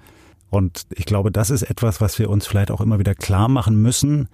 Und 0.50 0.84
ich 0.92 1.06
glaube, 1.06 1.32
das 1.32 1.50
ist 1.50 1.64
etwas, 1.64 2.00
was 2.00 2.18
wir 2.20 2.30
uns 2.30 2.48
vielleicht 2.48 2.72
auch 2.72 2.82
immer 2.82 3.00
wieder 3.00 3.16
klar 3.16 3.50
machen 3.50 3.82
müssen, 3.82 4.30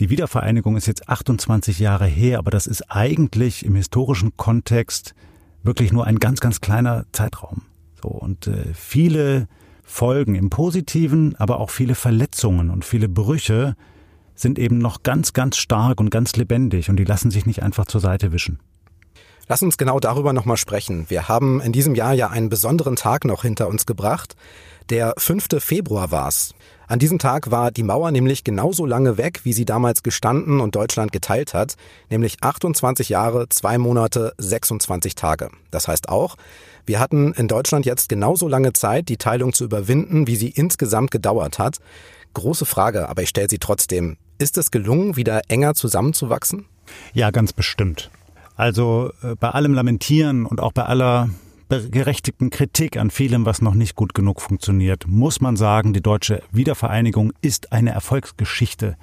die 0.00 0.08
Wiedervereinigung 0.08 0.78
ist 0.78 0.86
jetzt 0.86 1.10
28 1.10 1.78
Jahre 1.78 2.06
her, 2.06 2.38
aber 2.38 2.50
das 2.50 2.66
ist 2.66 2.90
eigentlich 2.90 3.66
im 3.66 3.74
historischen 3.74 4.34
Kontext 4.38 5.14
wirklich 5.62 5.92
nur 5.92 6.06
ein 6.06 6.18
ganz, 6.18 6.40
ganz 6.40 6.62
kleiner 6.62 7.04
Zeitraum. 7.12 7.62
So, 8.02 8.08
und 8.08 8.46
äh, 8.46 8.72
viele 8.72 9.46
Folgen 9.90 10.36
im 10.36 10.50
Positiven, 10.50 11.34
aber 11.36 11.58
auch 11.58 11.68
viele 11.68 11.94
Verletzungen 11.94 12.70
und 12.70 12.84
viele 12.84 13.08
Brüche 13.08 13.74
sind 14.34 14.58
eben 14.58 14.78
noch 14.78 15.02
ganz, 15.02 15.32
ganz 15.32 15.56
stark 15.56 16.00
und 16.00 16.10
ganz 16.10 16.36
lebendig 16.36 16.88
und 16.88 16.96
die 16.96 17.04
lassen 17.04 17.30
sich 17.30 17.44
nicht 17.44 17.62
einfach 17.62 17.86
zur 17.86 18.00
Seite 18.00 18.32
wischen. 18.32 18.60
Lass 19.50 19.64
uns 19.64 19.78
genau 19.78 19.98
darüber 19.98 20.32
nochmal 20.32 20.56
sprechen. 20.56 21.06
Wir 21.08 21.26
haben 21.26 21.60
in 21.60 21.72
diesem 21.72 21.96
Jahr 21.96 22.14
ja 22.14 22.28
einen 22.28 22.50
besonderen 22.50 22.94
Tag 22.94 23.24
noch 23.24 23.42
hinter 23.42 23.66
uns 23.66 23.84
gebracht. 23.84 24.36
Der 24.90 25.12
5. 25.18 25.48
Februar 25.58 26.12
war's. 26.12 26.54
An 26.86 27.00
diesem 27.00 27.18
Tag 27.18 27.50
war 27.50 27.72
die 27.72 27.82
Mauer 27.82 28.12
nämlich 28.12 28.44
genauso 28.44 28.86
lange 28.86 29.18
weg, 29.18 29.40
wie 29.42 29.52
sie 29.52 29.64
damals 29.64 30.04
gestanden 30.04 30.60
und 30.60 30.76
Deutschland 30.76 31.10
geteilt 31.10 31.52
hat, 31.52 31.74
nämlich 32.10 32.44
28 32.44 33.08
Jahre, 33.08 33.48
zwei 33.48 33.76
Monate, 33.76 34.34
26 34.38 35.16
Tage. 35.16 35.50
Das 35.72 35.88
heißt 35.88 36.10
auch, 36.10 36.36
wir 36.86 37.00
hatten 37.00 37.32
in 37.32 37.48
Deutschland 37.48 37.86
jetzt 37.86 38.08
genauso 38.08 38.46
lange 38.46 38.72
Zeit, 38.72 39.08
die 39.08 39.16
Teilung 39.16 39.52
zu 39.52 39.64
überwinden, 39.64 40.28
wie 40.28 40.36
sie 40.36 40.50
insgesamt 40.50 41.10
gedauert 41.10 41.58
hat. 41.58 41.78
Große 42.34 42.66
Frage, 42.66 43.08
aber 43.08 43.22
ich 43.22 43.30
stelle 43.30 43.50
sie 43.50 43.58
trotzdem. 43.58 44.16
Ist 44.38 44.58
es 44.58 44.70
gelungen, 44.70 45.16
wieder 45.16 45.42
enger 45.48 45.74
zusammenzuwachsen? 45.74 46.66
Ja, 47.14 47.32
ganz 47.32 47.52
bestimmt. 47.52 48.12
Also 48.60 49.10
äh, 49.22 49.36
bei 49.36 49.48
allem 49.48 49.72
Lamentieren 49.72 50.44
und 50.44 50.60
auch 50.60 50.72
bei 50.72 50.84
aller 50.84 51.30
berechtigten 51.70 52.50
Kritik 52.50 52.98
an 52.98 53.10
vielem, 53.10 53.46
was 53.46 53.62
noch 53.62 53.72
nicht 53.72 53.94
gut 53.94 54.12
genug 54.12 54.42
funktioniert, 54.42 55.06
muss 55.06 55.40
man 55.40 55.56
sagen, 55.56 55.94
die 55.94 56.02
deutsche 56.02 56.42
Wiedervereinigung 56.52 57.32
ist 57.40 57.72
eine 57.72 57.92
Erfolgsgeschichte. 57.92 58.98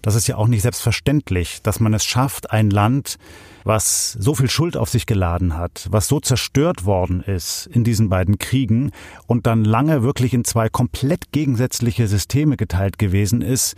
Das 0.00 0.14
ist 0.14 0.28
ja 0.28 0.36
auch 0.36 0.46
nicht 0.46 0.62
selbstverständlich, 0.62 1.60
dass 1.62 1.78
man 1.78 1.92
es 1.92 2.06
schafft, 2.06 2.52
ein 2.52 2.70
Land, 2.70 3.18
was 3.64 4.12
so 4.12 4.34
viel 4.34 4.48
Schuld 4.48 4.78
auf 4.78 4.88
sich 4.88 5.04
geladen 5.04 5.58
hat, 5.58 5.88
was 5.90 6.08
so 6.08 6.18
zerstört 6.18 6.86
worden 6.86 7.20
ist 7.20 7.66
in 7.66 7.84
diesen 7.84 8.08
beiden 8.08 8.38
Kriegen 8.38 8.92
und 9.26 9.46
dann 9.46 9.64
lange 9.64 10.04
wirklich 10.04 10.32
in 10.32 10.44
zwei 10.44 10.70
komplett 10.70 11.32
gegensätzliche 11.32 12.06
Systeme 12.06 12.56
geteilt 12.56 12.98
gewesen 12.98 13.42
ist, 13.42 13.74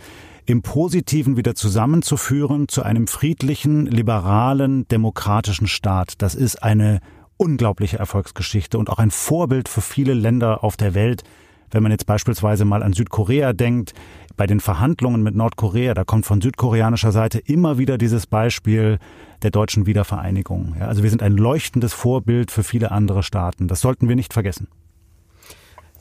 im 0.49 0.63
Positiven 0.63 1.37
wieder 1.37 1.53
zusammenzuführen 1.53 2.67
zu 2.67 2.81
einem 2.81 3.05
friedlichen, 3.05 3.85
liberalen, 3.85 4.87
demokratischen 4.87 5.67
Staat. 5.67 6.13
Das 6.23 6.33
ist 6.33 6.63
eine 6.63 7.01
unglaubliche 7.37 7.99
Erfolgsgeschichte 7.99 8.79
und 8.79 8.89
auch 8.89 8.97
ein 8.97 9.11
Vorbild 9.11 9.69
für 9.69 9.81
viele 9.81 10.15
Länder 10.15 10.63
auf 10.63 10.75
der 10.75 10.95
Welt. 10.95 11.21
Wenn 11.69 11.83
man 11.83 11.91
jetzt 11.91 12.07
beispielsweise 12.07 12.65
mal 12.65 12.81
an 12.81 12.93
Südkorea 12.93 13.53
denkt, 13.53 13.93
bei 14.37 14.47
den 14.47 14.59
Verhandlungen 14.59 15.21
mit 15.21 15.35
Nordkorea, 15.35 15.93
da 15.93 16.03
kommt 16.03 16.25
von 16.25 16.41
südkoreanischer 16.41 17.11
Seite 17.11 17.37
immer 17.37 17.77
wieder 17.77 17.99
dieses 17.99 18.25
Beispiel 18.25 18.97
der 19.43 19.51
deutschen 19.51 19.85
Wiedervereinigung. 19.85 20.77
Ja, 20.79 20.87
also 20.87 21.03
wir 21.03 21.11
sind 21.11 21.21
ein 21.21 21.33
leuchtendes 21.33 21.93
Vorbild 21.93 22.49
für 22.49 22.63
viele 22.63 22.89
andere 22.89 23.21
Staaten. 23.21 23.67
Das 23.67 23.81
sollten 23.81 24.09
wir 24.09 24.15
nicht 24.15 24.33
vergessen. 24.33 24.67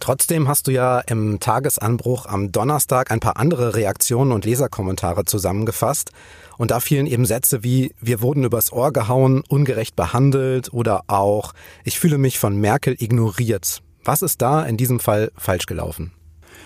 Trotzdem 0.00 0.48
hast 0.48 0.66
du 0.66 0.70
ja 0.70 1.00
im 1.00 1.40
Tagesanbruch 1.40 2.26
am 2.26 2.52
Donnerstag 2.52 3.10
ein 3.10 3.20
paar 3.20 3.36
andere 3.36 3.74
Reaktionen 3.74 4.32
und 4.32 4.44
Leserkommentare 4.44 5.24
zusammengefasst. 5.24 6.12
Und 6.56 6.70
da 6.70 6.80
fielen 6.80 7.06
eben 7.06 7.24
Sätze 7.24 7.62
wie, 7.62 7.94
wir 8.00 8.20
wurden 8.20 8.44
übers 8.44 8.72
Ohr 8.72 8.92
gehauen, 8.92 9.42
ungerecht 9.48 9.96
behandelt 9.96 10.72
oder 10.72 11.02
auch, 11.06 11.52
ich 11.84 11.98
fühle 11.98 12.18
mich 12.18 12.38
von 12.38 12.56
Merkel 12.56 12.96
ignoriert. 12.98 13.82
Was 14.04 14.22
ist 14.22 14.40
da 14.42 14.64
in 14.64 14.76
diesem 14.76 15.00
Fall 15.00 15.30
falsch 15.36 15.66
gelaufen? 15.66 16.12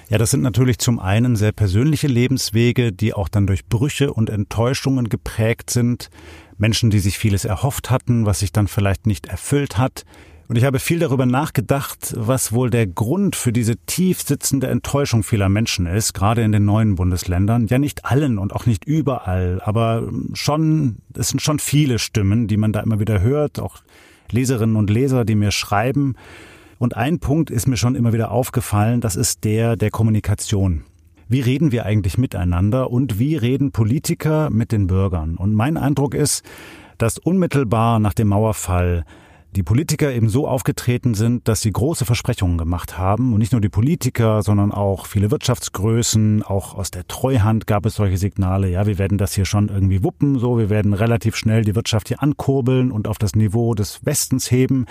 Ja, 0.09 0.19
das 0.19 0.31
sind 0.31 0.43
natürlich 0.43 0.79
zum 0.79 0.99
einen 0.99 1.37
sehr 1.37 1.53
persönliche 1.53 2.07
Lebenswege, 2.07 2.93
die 2.93 3.15
auch 3.15 3.29
dann 3.29 3.47
durch 3.47 3.67
Brüche 3.67 4.13
und 4.13 4.31
Enttäuschungen 4.31 5.09
geprägt 5.09 5.71
sind. 5.71 6.11
Menschen, 6.59 6.91
die 6.91 7.01
sich 7.01 7.19
vieles 7.19 7.45
erhofft 7.45 7.91
hatten, 7.91 8.27
was 8.27 8.41
sich 8.41 8.53
dann 8.53 8.69
vielleicht 8.69 9.07
nicht 9.07 9.27
erfüllt 9.27 9.79
hat. 9.79 10.05
Und 10.53 10.59
ich 10.59 10.65
habe 10.65 10.81
viel 10.81 10.99
darüber 10.99 11.25
nachgedacht, 11.25 12.13
was 12.15 12.53
wohl 12.53 12.69
der 12.69 12.87
Grund 12.87 13.37
für 13.37 13.55
diese 13.55 13.79
tief 13.87 14.21
sitzende 14.21 14.67
Enttäuschung 14.67 15.23
vieler 15.23 15.49
Menschen 15.49 15.87
ist, 15.87 16.13
gerade 16.13 16.43
in 16.43 16.53
den 16.53 16.67
neuen 16.67 16.97
Bundesländern. 16.97 17.69
Ja, 17.69 17.79
nicht 17.79 18.05
allen 18.05 18.37
und 18.37 18.53
auch 18.53 18.67
nicht 18.67 18.85
überall, 18.85 19.63
aber 19.65 20.11
schon, 20.35 20.99
es 21.17 21.31
sind 21.31 21.41
schon 21.41 21.59
viele 21.59 21.99
Stimmen, 21.99 22.49
die 22.49 22.59
man 22.59 22.71
da 22.71 22.81
immer 22.81 23.01
wieder 23.01 23.23
hört, 23.23 23.61
auch 23.61 23.79
Leserinnen 24.31 24.77
und 24.77 24.91
Leser, 24.91 25.25
die 25.25 25.37
mir 25.37 25.53
schreiben. 25.53 26.17
Und 26.77 26.99
ein 26.99 27.19
Punkt 27.19 27.51
ist 27.51 27.67
mir 27.67 27.79
schon 27.79 27.95
immer 27.95 28.13
wieder 28.13 28.31
aufgefallen, 28.31 29.01
das 29.01 29.17
ist 29.17 29.45
der 29.45 29.77
der 29.77 29.91
Kommunikation. 29.91 30.85
Wie 31.29 31.41
reden 31.41 31.73
wir 31.73 31.87
eigentlich 31.87 32.19
miteinander 32.19 32.91
und 32.91 33.19
wie 33.19 33.37
reden 33.37 33.73
Politiker 33.73 34.51
mit 34.51 34.71
den 34.71 34.87
Bürgern? 34.87 35.39
Und 35.39 35.55
mein 35.55 35.79
Eindruck 35.79 36.15
ist, 36.15 36.45
dass 36.99 37.17
unmittelbar 37.17 38.01
nach 38.01 38.13
dem 38.13 38.29
Mauerfall 38.29 39.07
die 39.55 39.63
Politiker 39.63 40.13
eben 40.13 40.29
so 40.29 40.49
aufgetreten 40.49 41.15
sind, 41.15 41.47
dass 41.47 41.61
sie 41.61 41.71
große 41.71 42.07
Versprechungen 42.07 42.57
gemacht 42.57 42.97
haben. 42.97 43.33
Und 43.33 43.39
nicht 43.39 43.53
nur 43.53 43.61
die 43.61 43.69
Politiker, 43.69 44.43
sondern 44.43 44.73
auch 44.73 45.07
viele 45.07 45.31
Wirtschaftsgrößen, 45.31 46.43
auch 46.43 46.75
aus 46.75 46.91
der 46.91 47.07
Treuhand 47.07 47.67
gab 47.67 47.85
es 47.85 47.97
solche 47.97 48.17
Signale, 48.17 48.69
ja, 48.71 48.87
wir 48.87 48.99
werden 48.99 49.19
das 49.19 49.35
hier 49.35 49.45
schon 49.45 49.69
irgendwie 49.69 50.03
wuppen, 50.03 50.39
so, 50.39 50.59
wir 50.59 50.71
werden 50.71 50.95
relativ 50.95 51.37
schnell 51.37 51.65
die 51.65 51.75
Wirtschaft 51.75 52.09
hier 52.09 52.23
ankurbeln 52.23 52.91
und 52.91 53.07
auf 53.07 53.19
das 53.19 53.35
Niveau 53.35 53.75
des 53.75 54.05
Westens 54.05 54.51
heben. 54.51 54.87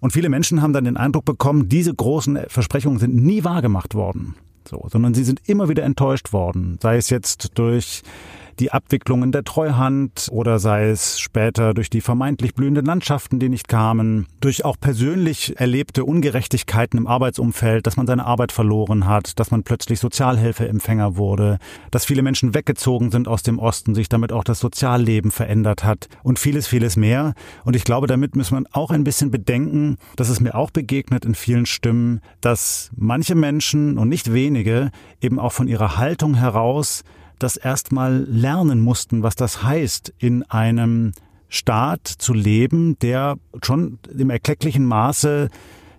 Und 0.00 0.12
viele 0.12 0.28
Menschen 0.28 0.62
haben 0.62 0.72
dann 0.72 0.84
den 0.84 0.96
Eindruck 0.96 1.24
bekommen, 1.24 1.68
diese 1.68 1.94
großen 1.94 2.40
Versprechungen 2.48 2.98
sind 2.98 3.14
nie 3.14 3.44
wahrgemacht 3.44 3.94
worden. 3.94 4.34
So, 4.68 4.84
sondern 4.90 5.14
sie 5.14 5.24
sind 5.24 5.40
immer 5.46 5.68
wieder 5.68 5.84
enttäuscht 5.84 6.32
worden. 6.32 6.78
Sei 6.82 6.96
es 6.96 7.08
jetzt 7.08 7.56
durch 7.56 8.02
die 8.58 8.72
Abwicklungen 8.72 9.32
der 9.32 9.44
Treuhand 9.44 10.28
oder 10.30 10.58
sei 10.58 10.88
es 10.88 11.20
später 11.20 11.74
durch 11.74 11.90
die 11.90 12.00
vermeintlich 12.00 12.54
blühenden 12.54 12.86
Landschaften, 12.86 13.38
die 13.38 13.48
nicht 13.48 13.68
kamen, 13.68 14.26
durch 14.40 14.64
auch 14.64 14.76
persönlich 14.80 15.58
erlebte 15.58 16.04
Ungerechtigkeiten 16.04 16.98
im 16.98 17.06
Arbeitsumfeld, 17.06 17.86
dass 17.86 17.96
man 17.96 18.06
seine 18.06 18.24
Arbeit 18.24 18.52
verloren 18.52 19.06
hat, 19.06 19.38
dass 19.38 19.50
man 19.50 19.62
plötzlich 19.62 20.00
Sozialhilfeempfänger 20.00 21.16
wurde, 21.16 21.58
dass 21.90 22.04
viele 22.04 22.22
Menschen 22.22 22.54
weggezogen 22.54 23.10
sind 23.10 23.28
aus 23.28 23.42
dem 23.42 23.58
Osten, 23.58 23.94
sich 23.94 24.08
damit 24.08 24.32
auch 24.32 24.44
das 24.44 24.60
Sozialleben 24.60 25.30
verändert 25.30 25.84
hat 25.84 26.08
und 26.22 26.38
vieles, 26.38 26.66
vieles 26.66 26.96
mehr. 26.96 27.34
Und 27.64 27.76
ich 27.76 27.84
glaube, 27.84 28.06
damit 28.06 28.36
muss 28.36 28.50
man 28.50 28.66
auch 28.72 28.90
ein 28.90 29.04
bisschen 29.04 29.30
bedenken, 29.30 29.96
dass 30.16 30.28
es 30.28 30.40
mir 30.40 30.54
auch 30.54 30.70
begegnet 30.70 31.24
in 31.24 31.34
vielen 31.34 31.66
Stimmen, 31.66 32.20
dass 32.40 32.90
manche 32.96 33.34
Menschen 33.34 33.98
und 33.98 34.08
nicht 34.08 34.32
wenige 34.32 34.90
eben 35.20 35.38
auch 35.38 35.52
von 35.52 35.68
ihrer 35.68 35.96
Haltung 35.96 36.34
heraus 36.34 37.02
das 37.38 37.56
erstmal 37.56 38.24
lernen 38.24 38.80
mussten, 38.80 39.22
was 39.22 39.36
das 39.36 39.62
heißt, 39.62 40.12
in 40.18 40.42
einem 40.44 41.12
Staat 41.48 42.06
zu 42.06 42.34
leben, 42.34 42.98
der 42.98 43.36
schon 43.62 43.98
im 44.16 44.30
erklecklichen 44.30 44.84
Maße 44.84 45.48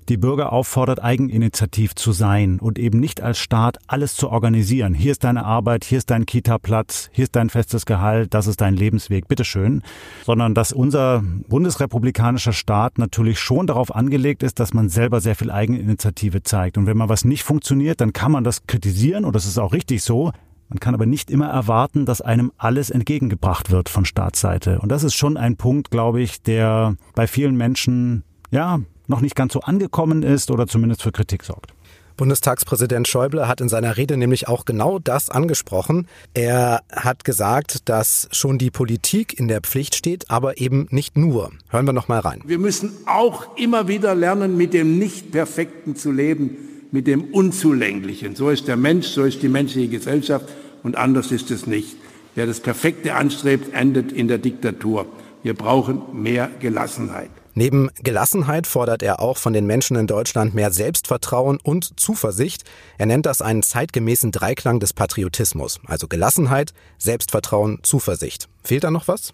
die 0.09 0.17
Bürger 0.17 0.53
auffordert, 0.53 1.03
eigeninitiativ 1.03 1.95
zu 1.95 2.11
sein 2.11 2.59
und 2.59 2.79
eben 2.79 2.99
nicht 2.99 3.21
als 3.21 3.39
Staat 3.39 3.77
alles 3.87 4.15
zu 4.15 4.29
organisieren. 4.29 4.93
Hier 4.93 5.11
ist 5.11 5.23
deine 5.23 5.45
Arbeit, 5.45 5.83
hier 5.83 5.97
ist 5.97 6.09
dein 6.09 6.25
Kita-Platz, 6.25 7.09
hier 7.11 7.23
ist 7.23 7.35
dein 7.35 7.49
festes 7.49 7.85
Gehalt, 7.85 8.33
das 8.33 8.47
ist 8.47 8.61
dein 8.61 8.73
Lebensweg, 8.73 9.27
bitteschön. 9.27 9.83
Sondern 10.25 10.53
dass 10.53 10.71
unser 10.71 11.23
bundesrepublikanischer 11.49 12.53
Staat 12.53 12.97
natürlich 12.97 13.39
schon 13.39 13.67
darauf 13.67 13.93
angelegt 13.93 14.43
ist, 14.43 14.59
dass 14.59 14.73
man 14.73 14.89
selber 14.89 15.19
sehr 15.19 15.35
viel 15.35 15.51
Eigeninitiative 15.51 16.43
zeigt. 16.43 16.77
Und 16.77 16.85
wenn 16.85 16.97
mal 16.97 17.09
was 17.09 17.25
nicht 17.25 17.43
funktioniert, 17.43 17.99
dann 17.99 18.13
kann 18.13 18.31
man 18.31 18.43
das 18.43 18.65
kritisieren 18.65 19.25
und 19.25 19.35
das 19.35 19.45
ist 19.45 19.57
auch 19.57 19.73
richtig 19.73 20.03
so. 20.03 20.31
Man 20.69 20.79
kann 20.79 20.93
aber 20.93 21.05
nicht 21.05 21.31
immer 21.31 21.47
erwarten, 21.47 22.05
dass 22.05 22.21
einem 22.21 22.51
alles 22.57 22.89
entgegengebracht 22.89 23.71
wird 23.71 23.89
von 23.89 24.05
Staatsseite. 24.05 24.79
Und 24.79 24.89
das 24.89 25.03
ist 25.03 25.15
schon 25.15 25.37
ein 25.37 25.55
Punkt, 25.55 25.91
glaube 25.91 26.21
ich, 26.21 26.41
der 26.41 26.95
bei 27.15 27.27
vielen 27.27 27.55
Menschen, 27.55 28.23
ja, 28.51 28.79
noch 29.07 29.21
nicht 29.21 29.35
ganz 29.35 29.53
so 29.53 29.61
angekommen 29.61 30.23
ist 30.23 30.51
oder 30.51 30.67
zumindest 30.67 31.03
für 31.03 31.13
Kritik 31.13 31.43
sorgt. 31.43 31.73
Bundestagspräsident 32.17 33.07
Schäuble 33.07 33.47
hat 33.47 33.61
in 33.61 33.69
seiner 33.69 33.95
Rede 33.95 34.17
nämlich 34.17 34.47
auch 34.47 34.65
genau 34.65 34.97
das 34.97 35.29
angesprochen. 35.29 36.07
Er 36.33 36.81
hat 36.91 37.23
gesagt, 37.23 37.87
dass 37.89 38.27
schon 38.31 38.57
die 38.57 38.71
Politik 38.71 39.39
in 39.39 39.47
der 39.47 39.61
Pflicht 39.61 39.93
steht, 39.93 40.29
aber 40.31 40.59
eben 40.59 40.87
nicht 40.89 41.15
nur. 41.15 41.51
Hören 41.69 41.85
wir 41.85 41.93
noch 41.93 42.07
mal 42.07 42.19
rein. 42.19 42.41
Wir 42.45 42.57
müssen 42.57 42.91
auch 43.05 43.55
immer 43.55 43.87
wieder 43.87 44.15
lernen, 44.15 44.57
mit 44.57 44.73
dem 44.73 44.97
Nicht-Perfekten 44.97 45.95
zu 45.95 46.11
leben 46.11 46.57
mit 46.91 47.07
dem 47.07 47.25
Unzulänglichen. 47.25 48.35
So 48.35 48.49
ist 48.49 48.67
der 48.67 48.77
Mensch, 48.77 49.07
so 49.07 49.23
ist 49.23 49.41
die 49.43 49.49
menschliche 49.49 49.89
Gesellschaft 49.89 50.45
und 50.83 50.95
anders 50.95 51.31
ist 51.31 51.51
es 51.51 51.67
nicht. 51.67 51.95
Wer 52.35 52.45
das 52.45 52.59
Perfekte 52.59 53.15
anstrebt, 53.15 53.73
endet 53.73 54.11
in 54.11 54.27
der 54.27 54.37
Diktatur. 54.37 55.07
Wir 55.43 55.53
brauchen 55.53 56.01
mehr 56.13 56.49
Gelassenheit. 56.59 57.29
Neben 57.55 57.89
Gelassenheit 58.03 58.67
fordert 58.67 59.01
er 59.01 59.19
auch 59.19 59.37
von 59.37 59.51
den 59.51 59.65
Menschen 59.65 59.97
in 59.97 60.05
Deutschland 60.05 60.53
mehr 60.53 60.71
Selbstvertrauen 60.71 61.57
und 61.63 61.99
Zuversicht. 61.99 62.63
Er 62.99 63.07
nennt 63.07 63.25
das 63.25 63.41
einen 63.41 63.63
zeitgemäßen 63.63 64.31
Dreiklang 64.31 64.79
des 64.79 64.93
Patriotismus. 64.93 65.79
Also 65.87 66.07
Gelassenheit, 66.07 66.73
Selbstvertrauen, 66.99 67.79
Zuversicht. 67.81 68.47
Fehlt 68.63 68.83
da 68.83 68.91
noch 68.91 69.07
was? 69.07 69.33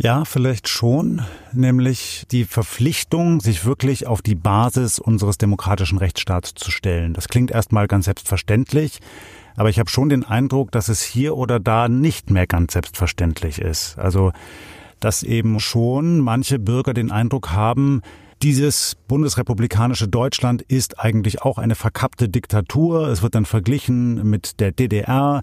Ja, 0.00 0.24
vielleicht 0.24 0.68
schon, 0.68 1.22
nämlich 1.52 2.24
die 2.30 2.44
Verpflichtung, 2.44 3.40
sich 3.40 3.64
wirklich 3.64 4.06
auf 4.06 4.22
die 4.22 4.36
Basis 4.36 5.00
unseres 5.00 5.38
demokratischen 5.38 5.98
Rechtsstaats 5.98 6.54
zu 6.54 6.70
stellen. 6.70 7.14
Das 7.14 7.26
klingt 7.26 7.50
erstmal 7.50 7.88
ganz 7.88 8.04
selbstverständlich, 8.04 9.00
aber 9.56 9.70
ich 9.70 9.80
habe 9.80 9.90
schon 9.90 10.08
den 10.08 10.22
Eindruck, 10.22 10.70
dass 10.70 10.88
es 10.88 11.02
hier 11.02 11.36
oder 11.36 11.58
da 11.58 11.88
nicht 11.88 12.30
mehr 12.30 12.46
ganz 12.46 12.74
selbstverständlich 12.74 13.58
ist. 13.58 13.98
Also, 13.98 14.30
dass 15.00 15.24
eben 15.24 15.58
schon 15.58 16.20
manche 16.20 16.60
Bürger 16.60 16.94
den 16.94 17.10
Eindruck 17.10 17.50
haben, 17.50 18.02
dieses 18.40 18.94
bundesrepublikanische 19.08 20.06
Deutschland 20.06 20.62
ist 20.62 21.00
eigentlich 21.00 21.42
auch 21.42 21.58
eine 21.58 21.74
verkappte 21.74 22.28
Diktatur. 22.28 23.08
Es 23.08 23.20
wird 23.20 23.34
dann 23.34 23.46
verglichen 23.46 24.30
mit 24.30 24.60
der 24.60 24.70
DDR 24.70 25.42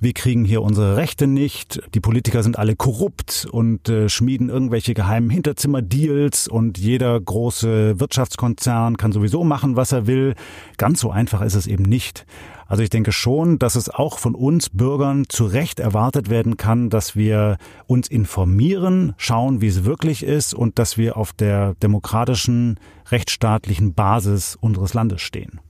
wir 0.00 0.12
kriegen 0.12 0.44
hier 0.44 0.62
unsere 0.62 0.96
Rechte 0.96 1.26
nicht, 1.26 1.80
die 1.94 2.00
Politiker 2.00 2.42
sind 2.42 2.58
alle 2.58 2.76
korrupt 2.76 3.46
und 3.50 3.88
äh, 3.88 4.08
schmieden 4.08 4.48
irgendwelche 4.48 4.94
geheimen 4.94 5.30
Hinterzimmerdeals 5.30 6.48
und 6.48 6.78
jeder 6.78 7.18
große 7.18 7.98
Wirtschaftskonzern 7.98 8.96
kann 8.96 9.12
sowieso 9.12 9.44
machen, 9.44 9.76
was 9.76 9.92
er 9.92 10.06
will. 10.06 10.34
Ganz 10.76 11.00
so 11.00 11.10
einfach 11.10 11.42
ist 11.42 11.54
es 11.54 11.66
eben 11.66 11.84
nicht. 11.84 12.26
Also 12.68 12.82
ich 12.82 12.90
denke 12.90 13.12
schon, 13.12 13.58
dass 13.58 13.76
es 13.76 13.88
auch 13.88 14.18
von 14.18 14.34
uns 14.34 14.70
Bürgern 14.70 15.24
zu 15.28 15.46
Recht 15.46 15.78
erwartet 15.78 16.30
werden 16.30 16.56
kann, 16.56 16.90
dass 16.90 17.14
wir 17.14 17.58
uns 17.86 18.08
informieren, 18.08 19.14
schauen, 19.18 19.60
wie 19.60 19.68
es 19.68 19.84
wirklich 19.84 20.24
ist 20.24 20.52
und 20.52 20.78
dass 20.78 20.98
wir 20.98 21.16
auf 21.16 21.32
der 21.32 21.74
demokratischen, 21.74 22.80
rechtsstaatlichen 23.10 23.94
Basis 23.94 24.56
unseres 24.60 24.94
Landes 24.94 25.22
stehen. 25.22 25.60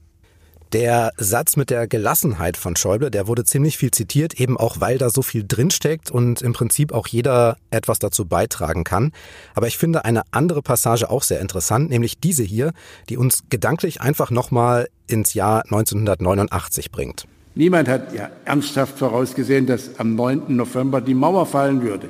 Der 0.73 1.13
Satz 1.15 1.55
mit 1.55 1.69
der 1.69 1.87
Gelassenheit 1.87 2.57
von 2.57 2.75
Schäuble, 2.75 3.09
der 3.09 3.27
wurde 3.27 3.45
ziemlich 3.45 3.77
viel 3.77 3.91
zitiert, 3.91 4.37
eben 4.37 4.57
auch 4.57 4.81
weil 4.81 4.97
da 4.97 5.09
so 5.09 5.21
viel 5.21 5.45
drinsteckt 5.47 6.11
und 6.11 6.41
im 6.41 6.51
Prinzip 6.51 6.91
auch 6.91 7.07
jeder 7.07 7.55
etwas 7.71 7.99
dazu 7.99 8.25
beitragen 8.25 8.83
kann. 8.83 9.13
Aber 9.55 9.67
ich 9.67 9.77
finde 9.77 10.03
eine 10.03 10.23
andere 10.31 10.61
Passage 10.61 11.09
auch 11.09 11.23
sehr 11.23 11.39
interessant, 11.39 11.89
nämlich 11.89 12.19
diese 12.19 12.43
hier, 12.43 12.73
die 13.07 13.15
uns 13.15 13.43
gedanklich 13.49 14.01
einfach 14.01 14.29
nochmal 14.29 14.89
ins 15.07 15.33
Jahr 15.33 15.63
1989 15.63 16.91
bringt. 16.91 17.27
Niemand 17.55 17.87
hat 17.87 18.13
ja 18.13 18.29
ernsthaft 18.43 18.99
vorausgesehen, 18.99 19.67
dass 19.67 19.97
am 19.99 20.15
9. 20.15 20.53
November 20.55 20.99
die 20.99 21.13
Mauer 21.13 21.45
fallen 21.45 21.81
würde. 21.81 22.09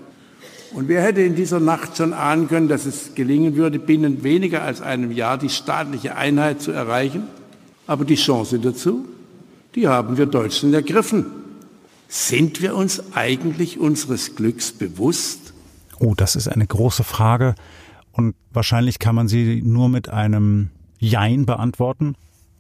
Und 0.74 0.88
wer 0.88 1.04
hätte 1.04 1.22
in 1.22 1.36
dieser 1.36 1.60
Nacht 1.60 1.96
schon 1.96 2.12
ahnen 2.12 2.48
können, 2.48 2.68
dass 2.68 2.88
es 2.88 3.14
gelingen 3.14 3.56
würde, 3.56 3.78
binnen 3.78 4.24
weniger 4.24 4.64
als 4.64 4.82
einem 4.82 5.12
Jahr 5.12 5.38
die 5.38 5.50
staatliche 5.50 6.16
Einheit 6.16 6.60
zu 6.60 6.72
erreichen? 6.72 7.28
Aber 7.88 8.06
die 8.06 8.16
Chance 8.16 8.60
dazu, 8.60 9.06
die 9.76 9.88
haben 9.88 10.18
wir 10.18 10.26
Deutschen 10.26 10.74
ergriffen. 10.74 11.26
Sind 12.10 12.62
wir 12.62 12.76
uns 12.76 13.14
eigentlich 13.14 13.80
unseres 13.80 14.36
Glücks 14.36 14.72
bewusst? 14.72 15.54
Oh, 16.00 16.14
das 16.16 16.36
ist 16.36 16.48
eine 16.48 16.68
große 16.68 17.04
Frage 17.04 17.56
und 18.12 18.36
wahrscheinlich 18.52 19.00
kann 19.00 19.16
man 19.16 19.28
sie 19.28 19.62
nur 19.64 19.90
mit 19.90 20.10
einem 20.10 20.70
Jein 21.00 21.46
beantworten. 21.46 22.16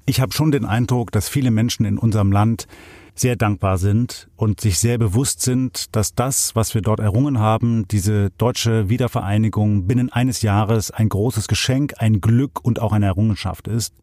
Ich 0.05 0.21
habe 0.21 0.31
schon 0.33 0.51
den 0.51 0.65
Eindruck, 0.65 1.11
dass 1.11 1.27
viele 1.27 1.51
Menschen 1.51 1.85
in 1.85 1.97
unserem 1.97 2.31
Land 2.31 2.67
sehr 3.15 3.35
dankbar 3.35 3.77
sind 3.77 4.29
und 4.35 4.61
sich 4.61 4.77
sehr 4.77 4.97
bewusst 4.97 5.41
sind, 5.41 5.95
dass 5.95 6.13
das, 6.13 6.55
was 6.55 6.75
wir 6.75 6.81
dort 6.81 6.99
errungen 6.99 7.39
haben, 7.39 7.87
diese 7.87 8.29
deutsche 8.37 8.89
Wiedervereinigung 8.89 9.87
binnen 9.87 10.11
eines 10.11 10.43
Jahres 10.43 10.91
ein 10.91 11.09
großes 11.09 11.47
Geschenk, 11.47 11.95
ein 11.97 12.21
Glück 12.21 12.63
und 12.63 12.79
auch 12.79 12.91
eine 12.93 13.07
Errungenschaft 13.07 13.67
ist. 13.67 13.93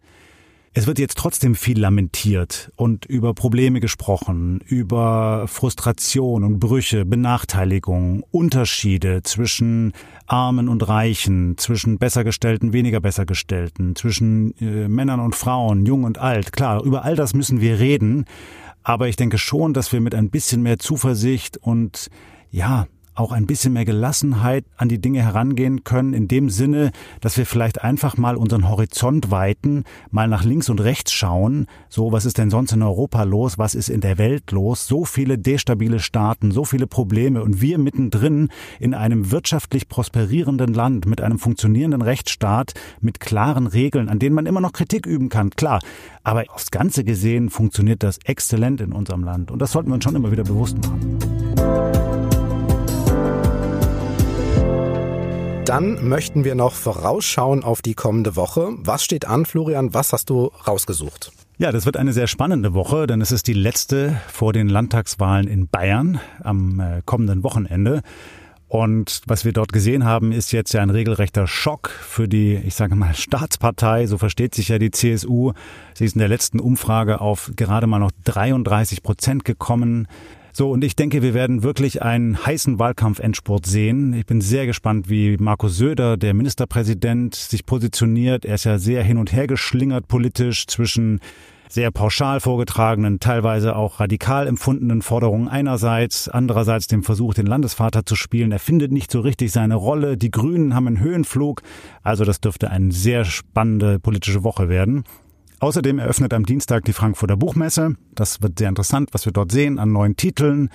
Es 0.77 0.89
wird 0.89 0.99
jetzt 0.99 1.17
trotzdem 1.19 1.55
viel 1.55 1.79
lamentiert 1.79 2.73
und 2.75 3.05
über 3.05 3.33
Probleme 3.33 3.79
gesprochen, 3.79 4.59
über 4.67 5.47
Frustration 5.47 6.43
und 6.43 6.59
Brüche, 6.59 7.05
Benachteiligung, 7.05 8.25
Unterschiede 8.33 9.23
zwischen 9.23 9.93
Armen 10.27 10.69
und 10.69 10.89
Reichen, 10.89 11.57
zwischen 11.59 11.99
Bessergestellten, 11.99 12.73
weniger 12.73 12.99
Bessergestellten, 12.99 13.95
zwischen 13.95 14.57
äh, 14.61 14.89
Männern 14.89 15.21
und 15.21 15.37
Frauen, 15.37 15.87
jung 15.87 16.03
und 16.03 16.19
alt. 16.19 16.53
Klar, 16.53 16.83
über 16.83 17.05
all 17.05 17.15
das 17.15 17.35
müssen 17.35 17.61
wir 17.61 17.79
reden, 17.79 18.25
aber 18.83 19.07
ich 19.07 19.15
denke 19.15 19.39
schon, 19.39 19.75
dass 19.75 19.93
wir 19.93 20.01
mit 20.01 20.17
ein 20.17 20.29
bisschen 20.29 20.63
mehr 20.63 20.81
Zuversicht 20.81 21.57
und 21.57 22.09
ja, 22.51 22.89
auch 23.15 23.33
ein 23.33 23.47
bisschen 23.47 23.73
mehr 23.73 23.85
Gelassenheit 23.85 24.65
an 24.77 24.89
die 24.89 25.01
Dinge 25.01 25.23
herangehen 25.23 25.85
können, 25.85 26.15
in 26.15 26.29
dem 26.29 26.51
Sinne, 26.51 26.91
dass 27.21 27.37
wir 27.37 27.47
vielleicht 27.47 27.83
einfach 27.83 28.17
mal 28.17 28.37
unseren 28.37 28.69
Horizont 28.69 29.31
weiten, 29.31 29.85
mal 30.11 30.29
nach 30.29 30.45
links 30.45 30.69
und 30.69 30.81
rechts 30.81 31.13
schauen, 31.13 31.67
so 31.89 32.13
was 32.13 32.25
ist 32.25 32.39
denn 32.39 32.51
sonst 32.51 32.73
in 32.73 32.83
Europa 32.83 33.23
los, 33.23 33.59
was 33.59 33.75
ist 33.75 33.89
in 33.89 34.01
der 34.01 34.19
Welt 34.19 34.51
los, 34.51 34.87
so 34.87 35.05
viele 35.05 35.39
destabile 35.39 36.01
Staaten, 36.01 36.51
so 36.51 36.65
viele 36.65 36.87
Probleme 36.87 37.43
und 37.43 37.61
wir 37.61 37.79
mittendrin 37.79 38.49
in 38.81 38.95
einem 38.95 39.31
wirtschaftlich 39.31 39.89
prosperierenden 39.89 40.75
Land 40.75 41.07
mit 41.07 41.21
einem 41.21 41.39
funktionierenden 41.39 42.03
Rechtsstaat, 42.03 42.75
mit 43.01 43.21
klaren 43.21 43.67
Regeln, 43.67 44.09
an 44.09 44.19
denen 44.19 44.35
man 44.35 44.47
immer 44.47 44.61
noch 44.61 44.73
Kritik 44.73 45.07
üben 45.07 45.29
kann, 45.29 45.51
klar, 45.51 45.81
aber 46.25 46.45
aufs 46.49 46.71
Ganze 46.71 47.05
gesehen 47.05 47.51
funktioniert 47.51 48.03
das 48.03 48.19
exzellent 48.25 48.81
in 48.81 48.93
unserem 48.93 49.23
Land 49.23 49.51
und 49.51 49.61
das 49.61 49.73
sollten 49.73 49.91
wir 49.91 49.95
uns 49.95 50.05
schon 50.05 50.17
immer 50.17 50.33
wieder 50.33 50.45
bewusst 50.45 50.77
machen. 50.79 51.94
Dann 55.65 56.07
möchten 56.07 56.45
wir 56.45 56.55
noch 56.55 56.75
vorausschauen 56.75 57.65
auf 57.65 57.81
die 57.81 57.95
kommende 57.95 58.37
Woche. 58.37 58.73
Was 58.81 59.03
steht 59.03 59.27
an, 59.27 59.47
Florian? 59.47 59.95
Was 59.95 60.13
hast 60.13 60.29
du 60.29 60.51
rausgesucht? 60.67 61.33
Ja, 61.57 61.73
das 61.73 61.87
wird 61.87 61.97
eine 61.97 62.13
sehr 62.13 62.27
spannende 62.27 62.75
Woche, 62.75 63.07
denn 63.07 63.23
es 63.23 63.33
ist 63.33 63.47
die 63.47 63.55
letzte 63.55 64.21
vor 64.31 64.53
den 64.53 64.69
Landtagswahlen 64.69 65.49
in 65.49 65.69
Bayern 65.69 66.21
am 66.43 66.81
äh, 66.81 67.01
kommenden 67.07 67.43
Wochenende. 67.45 68.03
Und 68.69 69.23
was 69.27 69.47
wir 69.47 69.53
dort 69.53 69.73
gesehen 69.73 70.05
haben, 70.05 70.33
ist 70.33 70.53
jetzt 70.53 70.75
ja 70.75 70.83
ein 70.83 70.91
regelrechter 70.91 71.47
Schock 71.47 71.89
für 71.89 72.29
die, 72.29 72.57
ich 72.57 72.75
sage 72.75 72.95
mal, 72.95 73.15
Staatspartei. 73.15 74.07
So 74.07 74.19
versteht 74.19 74.55
sich 74.55 74.69
ja 74.69 74.79
die 74.79 74.91
CSU. 74.91 75.53
Sie 75.95 76.05
ist 76.05 76.15
in 76.15 76.19
der 76.19 76.29
letzten 76.29 76.61
Umfrage 76.61 77.23
auf 77.23 77.53
gerade 77.57 77.87
mal 77.87 78.01
noch 78.01 78.13
33 78.25 79.03
Prozent 79.03 79.47
gekommen. 79.47 80.09
So, 80.57 80.71
und 80.71 80.85
ich 80.85 80.95
denke, 80.95 81.21
wir 81.21 81.35
werden 81.35 81.65
wirklich 81.65 82.03
einen 82.03 82.47
heißen 82.47 82.79
Wahlkampfendspurt 82.79 83.67
sehen. 83.67 84.13
Ich 84.13 84.25
bin 84.25 84.41
sehr 84.41 84.67
gespannt, 84.67 85.09
wie 85.09 85.37
Markus 85.37 85.77
Söder, 85.77 86.17
der 86.17 86.33
Ministerpräsident, 86.33 87.35
sich 87.35 87.67
positioniert. 87.67 88.45
Er 88.45 88.55
ist 88.55 88.63
ja 88.63 88.79
sehr 88.79 89.03
hin 89.03 89.19
und 89.19 89.33
her 89.33 89.49
geschlingert 89.49 90.07
politisch 90.07 90.69
zwischen 90.69 91.19
sehr 91.69 91.91
pauschal 91.91 92.39
vorgetragenen, 92.39 93.19
teilweise 93.19 93.75
auch 93.75 93.99
radikal 93.99 94.47
empfundenen 94.47 95.03
Forderungen 95.03 95.49
einerseits, 95.49 96.29
andererseits 96.29 96.87
dem 96.87 97.03
Versuch, 97.03 97.35
den 97.35 97.47
Landesvater 97.47 98.07
zu 98.07 98.15
spielen. 98.15 98.53
Er 98.53 98.61
findet 98.61 98.93
nicht 98.93 99.11
so 99.11 99.19
richtig 99.19 99.51
seine 99.51 99.75
Rolle. 99.75 100.17
Die 100.17 100.31
Grünen 100.31 100.77
haben 100.77 100.87
einen 100.87 101.01
Höhenflug. 101.01 101.63
Also 102.05 102.25
das 102.25 102.41
dürfte 102.41 102.71
eine 102.71 102.93
sehr 102.93 103.25
spannende 103.25 103.99
politische 103.99 104.45
Woche 104.45 104.69
werden. 104.69 105.03
Außerdem 105.61 105.99
eröffnet 105.99 106.35
am 106.35 106.45
Dienstag 106.45 106.85
die 106.85 106.93
Frankfurter 106.93 107.37
Buchmesse. 107.37 107.97
Das 108.15 108.43
wird 108.43 108.59
sehr 108.59 108.69
interessant, 108.69 109.11
was 109.13 109.25
wir 109.25 109.33
dort 109.33 109.53
sehen 109.53 109.79
an 109.79 109.93
neuen 109.93 110.17
Titeln 110.17 110.71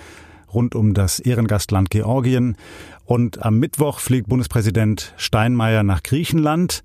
rund 0.52 0.74
um 0.74 0.94
das 0.94 1.20
Ehrengastland 1.20 1.90
Georgien. 1.90 2.56
Und 3.04 3.44
am 3.44 3.58
Mittwoch 3.58 4.00
fliegt 4.00 4.28
Bundespräsident 4.28 5.14
Steinmeier 5.16 5.82
nach 5.82 6.02
Griechenland. 6.02 6.82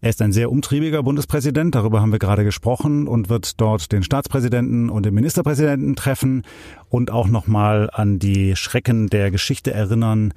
Er 0.00 0.10
ist 0.10 0.22
ein 0.22 0.32
sehr 0.32 0.50
umtriebiger 0.50 1.02
Bundespräsident, 1.02 1.74
darüber 1.74 2.00
haben 2.00 2.12
wir 2.12 2.18
gerade 2.18 2.42
gesprochen, 2.42 3.06
und 3.06 3.28
wird 3.28 3.60
dort 3.60 3.92
den 3.92 4.02
Staatspräsidenten 4.02 4.88
und 4.88 5.04
den 5.04 5.12
Ministerpräsidenten 5.12 5.94
treffen 5.94 6.44
und 6.88 7.10
auch 7.10 7.28
nochmal 7.28 7.90
an 7.92 8.18
die 8.18 8.56
Schrecken 8.56 9.08
der 9.08 9.30
Geschichte 9.30 9.72
erinnern, 9.72 10.32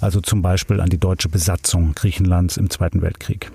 also 0.00 0.20
zum 0.20 0.42
Beispiel 0.42 0.80
an 0.80 0.90
die 0.90 0.98
deutsche 0.98 1.28
Besatzung 1.28 1.92
Griechenlands 1.94 2.56
im 2.56 2.70
Zweiten 2.70 3.02
Weltkrieg. 3.02 3.50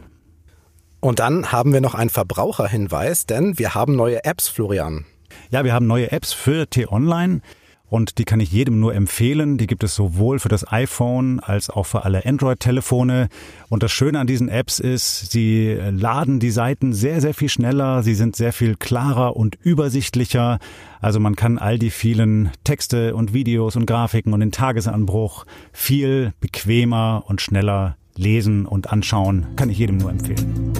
Und 0.99 1.19
dann 1.19 1.51
haben 1.51 1.73
wir 1.73 1.81
noch 1.81 1.95
einen 1.95 2.09
Verbraucherhinweis, 2.09 3.25
denn 3.25 3.59
wir 3.59 3.75
haben 3.75 3.95
neue 3.95 4.23
Apps, 4.23 4.47
Florian. 4.47 5.05
Ja, 5.49 5.63
wir 5.63 5.73
haben 5.73 5.87
neue 5.87 6.11
Apps 6.11 6.33
für 6.33 6.69
T-Online. 6.69 7.41
Und 7.87 8.17
die 8.17 8.25
kann 8.25 8.39
ich 8.39 8.51
jedem 8.51 8.79
nur 8.79 8.95
empfehlen. 8.95 9.57
Die 9.57 9.67
gibt 9.67 9.83
es 9.83 9.95
sowohl 9.95 10.39
für 10.39 10.49
das 10.49 10.69
iPhone 10.71 11.39
als 11.39 11.69
auch 11.69 11.85
für 11.85 12.03
alle 12.03 12.25
Android-Telefone. 12.25 13.29
Und 13.69 13.83
das 13.83 13.91
Schöne 13.91 14.19
an 14.19 14.27
diesen 14.27 14.49
Apps 14.49 14.79
ist, 14.79 15.31
sie 15.31 15.77
laden 15.91 16.39
die 16.39 16.49
Seiten 16.49 16.93
sehr, 16.93 17.21
sehr 17.21 17.33
viel 17.33 17.47
schneller. 17.47 18.01
Sie 18.01 18.15
sind 18.15 18.35
sehr 18.35 18.53
viel 18.53 18.75
klarer 18.75 19.35
und 19.35 19.55
übersichtlicher. 19.55 20.57
Also 20.99 21.19
man 21.19 21.35
kann 21.35 21.59
all 21.59 21.77
die 21.77 21.91
vielen 21.91 22.51
Texte 22.63 23.15
und 23.15 23.33
Videos 23.33 23.75
und 23.75 23.85
Grafiken 23.85 24.33
und 24.33 24.39
den 24.39 24.51
Tagesanbruch 24.51 25.45
viel 25.71 26.33
bequemer 26.39 27.23
und 27.27 27.39
schneller 27.39 27.97
lesen 28.17 28.65
und 28.65 28.91
anschauen. 28.91 29.47
Kann 29.55 29.69
ich 29.69 29.77
jedem 29.77 29.97
nur 29.97 30.11
empfehlen. 30.11 30.73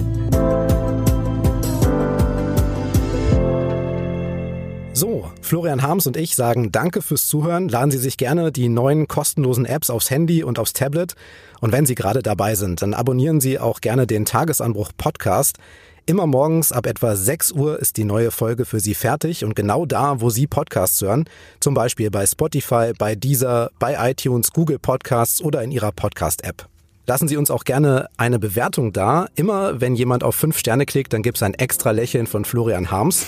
So, 4.96 5.30
Florian 5.42 5.82
Harms 5.82 6.06
und 6.06 6.16
ich 6.16 6.34
sagen 6.34 6.72
Danke 6.72 7.02
fürs 7.02 7.26
Zuhören. 7.26 7.68
Laden 7.68 7.90
Sie 7.90 7.98
sich 7.98 8.16
gerne 8.16 8.50
die 8.50 8.70
neuen 8.70 9.08
kostenlosen 9.08 9.66
Apps 9.66 9.90
aufs 9.90 10.10
Handy 10.10 10.42
und 10.42 10.58
aufs 10.58 10.72
Tablet. 10.72 11.14
Und 11.60 11.70
wenn 11.72 11.84
Sie 11.84 11.94
gerade 11.94 12.22
dabei 12.22 12.54
sind, 12.54 12.80
dann 12.80 12.94
abonnieren 12.94 13.42
Sie 13.42 13.58
auch 13.58 13.82
gerne 13.82 14.06
den 14.06 14.24
Tagesanbruch 14.24 14.92
Podcast. 14.96 15.58
Immer 16.06 16.26
morgens 16.26 16.72
ab 16.72 16.86
etwa 16.86 17.14
6 17.14 17.52
Uhr 17.52 17.78
ist 17.78 17.98
die 17.98 18.04
neue 18.04 18.30
Folge 18.30 18.64
für 18.64 18.80
Sie 18.80 18.94
fertig 18.94 19.44
und 19.44 19.54
genau 19.54 19.84
da, 19.84 20.22
wo 20.22 20.30
Sie 20.30 20.46
Podcasts 20.46 21.02
hören, 21.02 21.24
zum 21.60 21.74
Beispiel 21.74 22.10
bei 22.10 22.24
Spotify, 22.24 22.92
bei 22.96 23.16
Deezer, 23.16 23.70
bei 23.78 24.10
iTunes, 24.10 24.50
Google 24.52 24.78
Podcasts 24.78 25.42
oder 25.42 25.62
in 25.62 25.72
Ihrer 25.72 25.92
Podcast-App. 25.92 26.68
Lassen 27.08 27.28
Sie 27.28 27.36
uns 27.36 27.52
auch 27.52 27.62
gerne 27.62 28.08
eine 28.16 28.40
Bewertung 28.40 28.92
da. 28.92 29.28
Immer 29.36 29.80
wenn 29.80 29.94
jemand 29.94 30.24
auf 30.24 30.34
fünf 30.34 30.58
Sterne 30.58 30.86
klickt, 30.86 31.12
dann 31.12 31.22
gibt 31.22 31.36
es 31.36 31.42
ein 31.44 31.54
extra 31.54 31.92
Lächeln 31.92 32.26
von 32.26 32.44
Florian 32.44 32.90
Harms. 32.90 33.24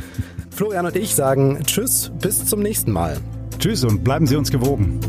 Florian 0.50 0.86
und 0.86 0.94
ich 0.94 1.14
sagen 1.16 1.60
Tschüss, 1.66 2.12
bis 2.20 2.46
zum 2.46 2.60
nächsten 2.60 2.92
Mal. 2.92 3.16
Tschüss 3.58 3.82
und 3.82 4.04
bleiben 4.04 4.28
Sie 4.28 4.36
uns 4.36 4.52
gewogen. 4.52 5.00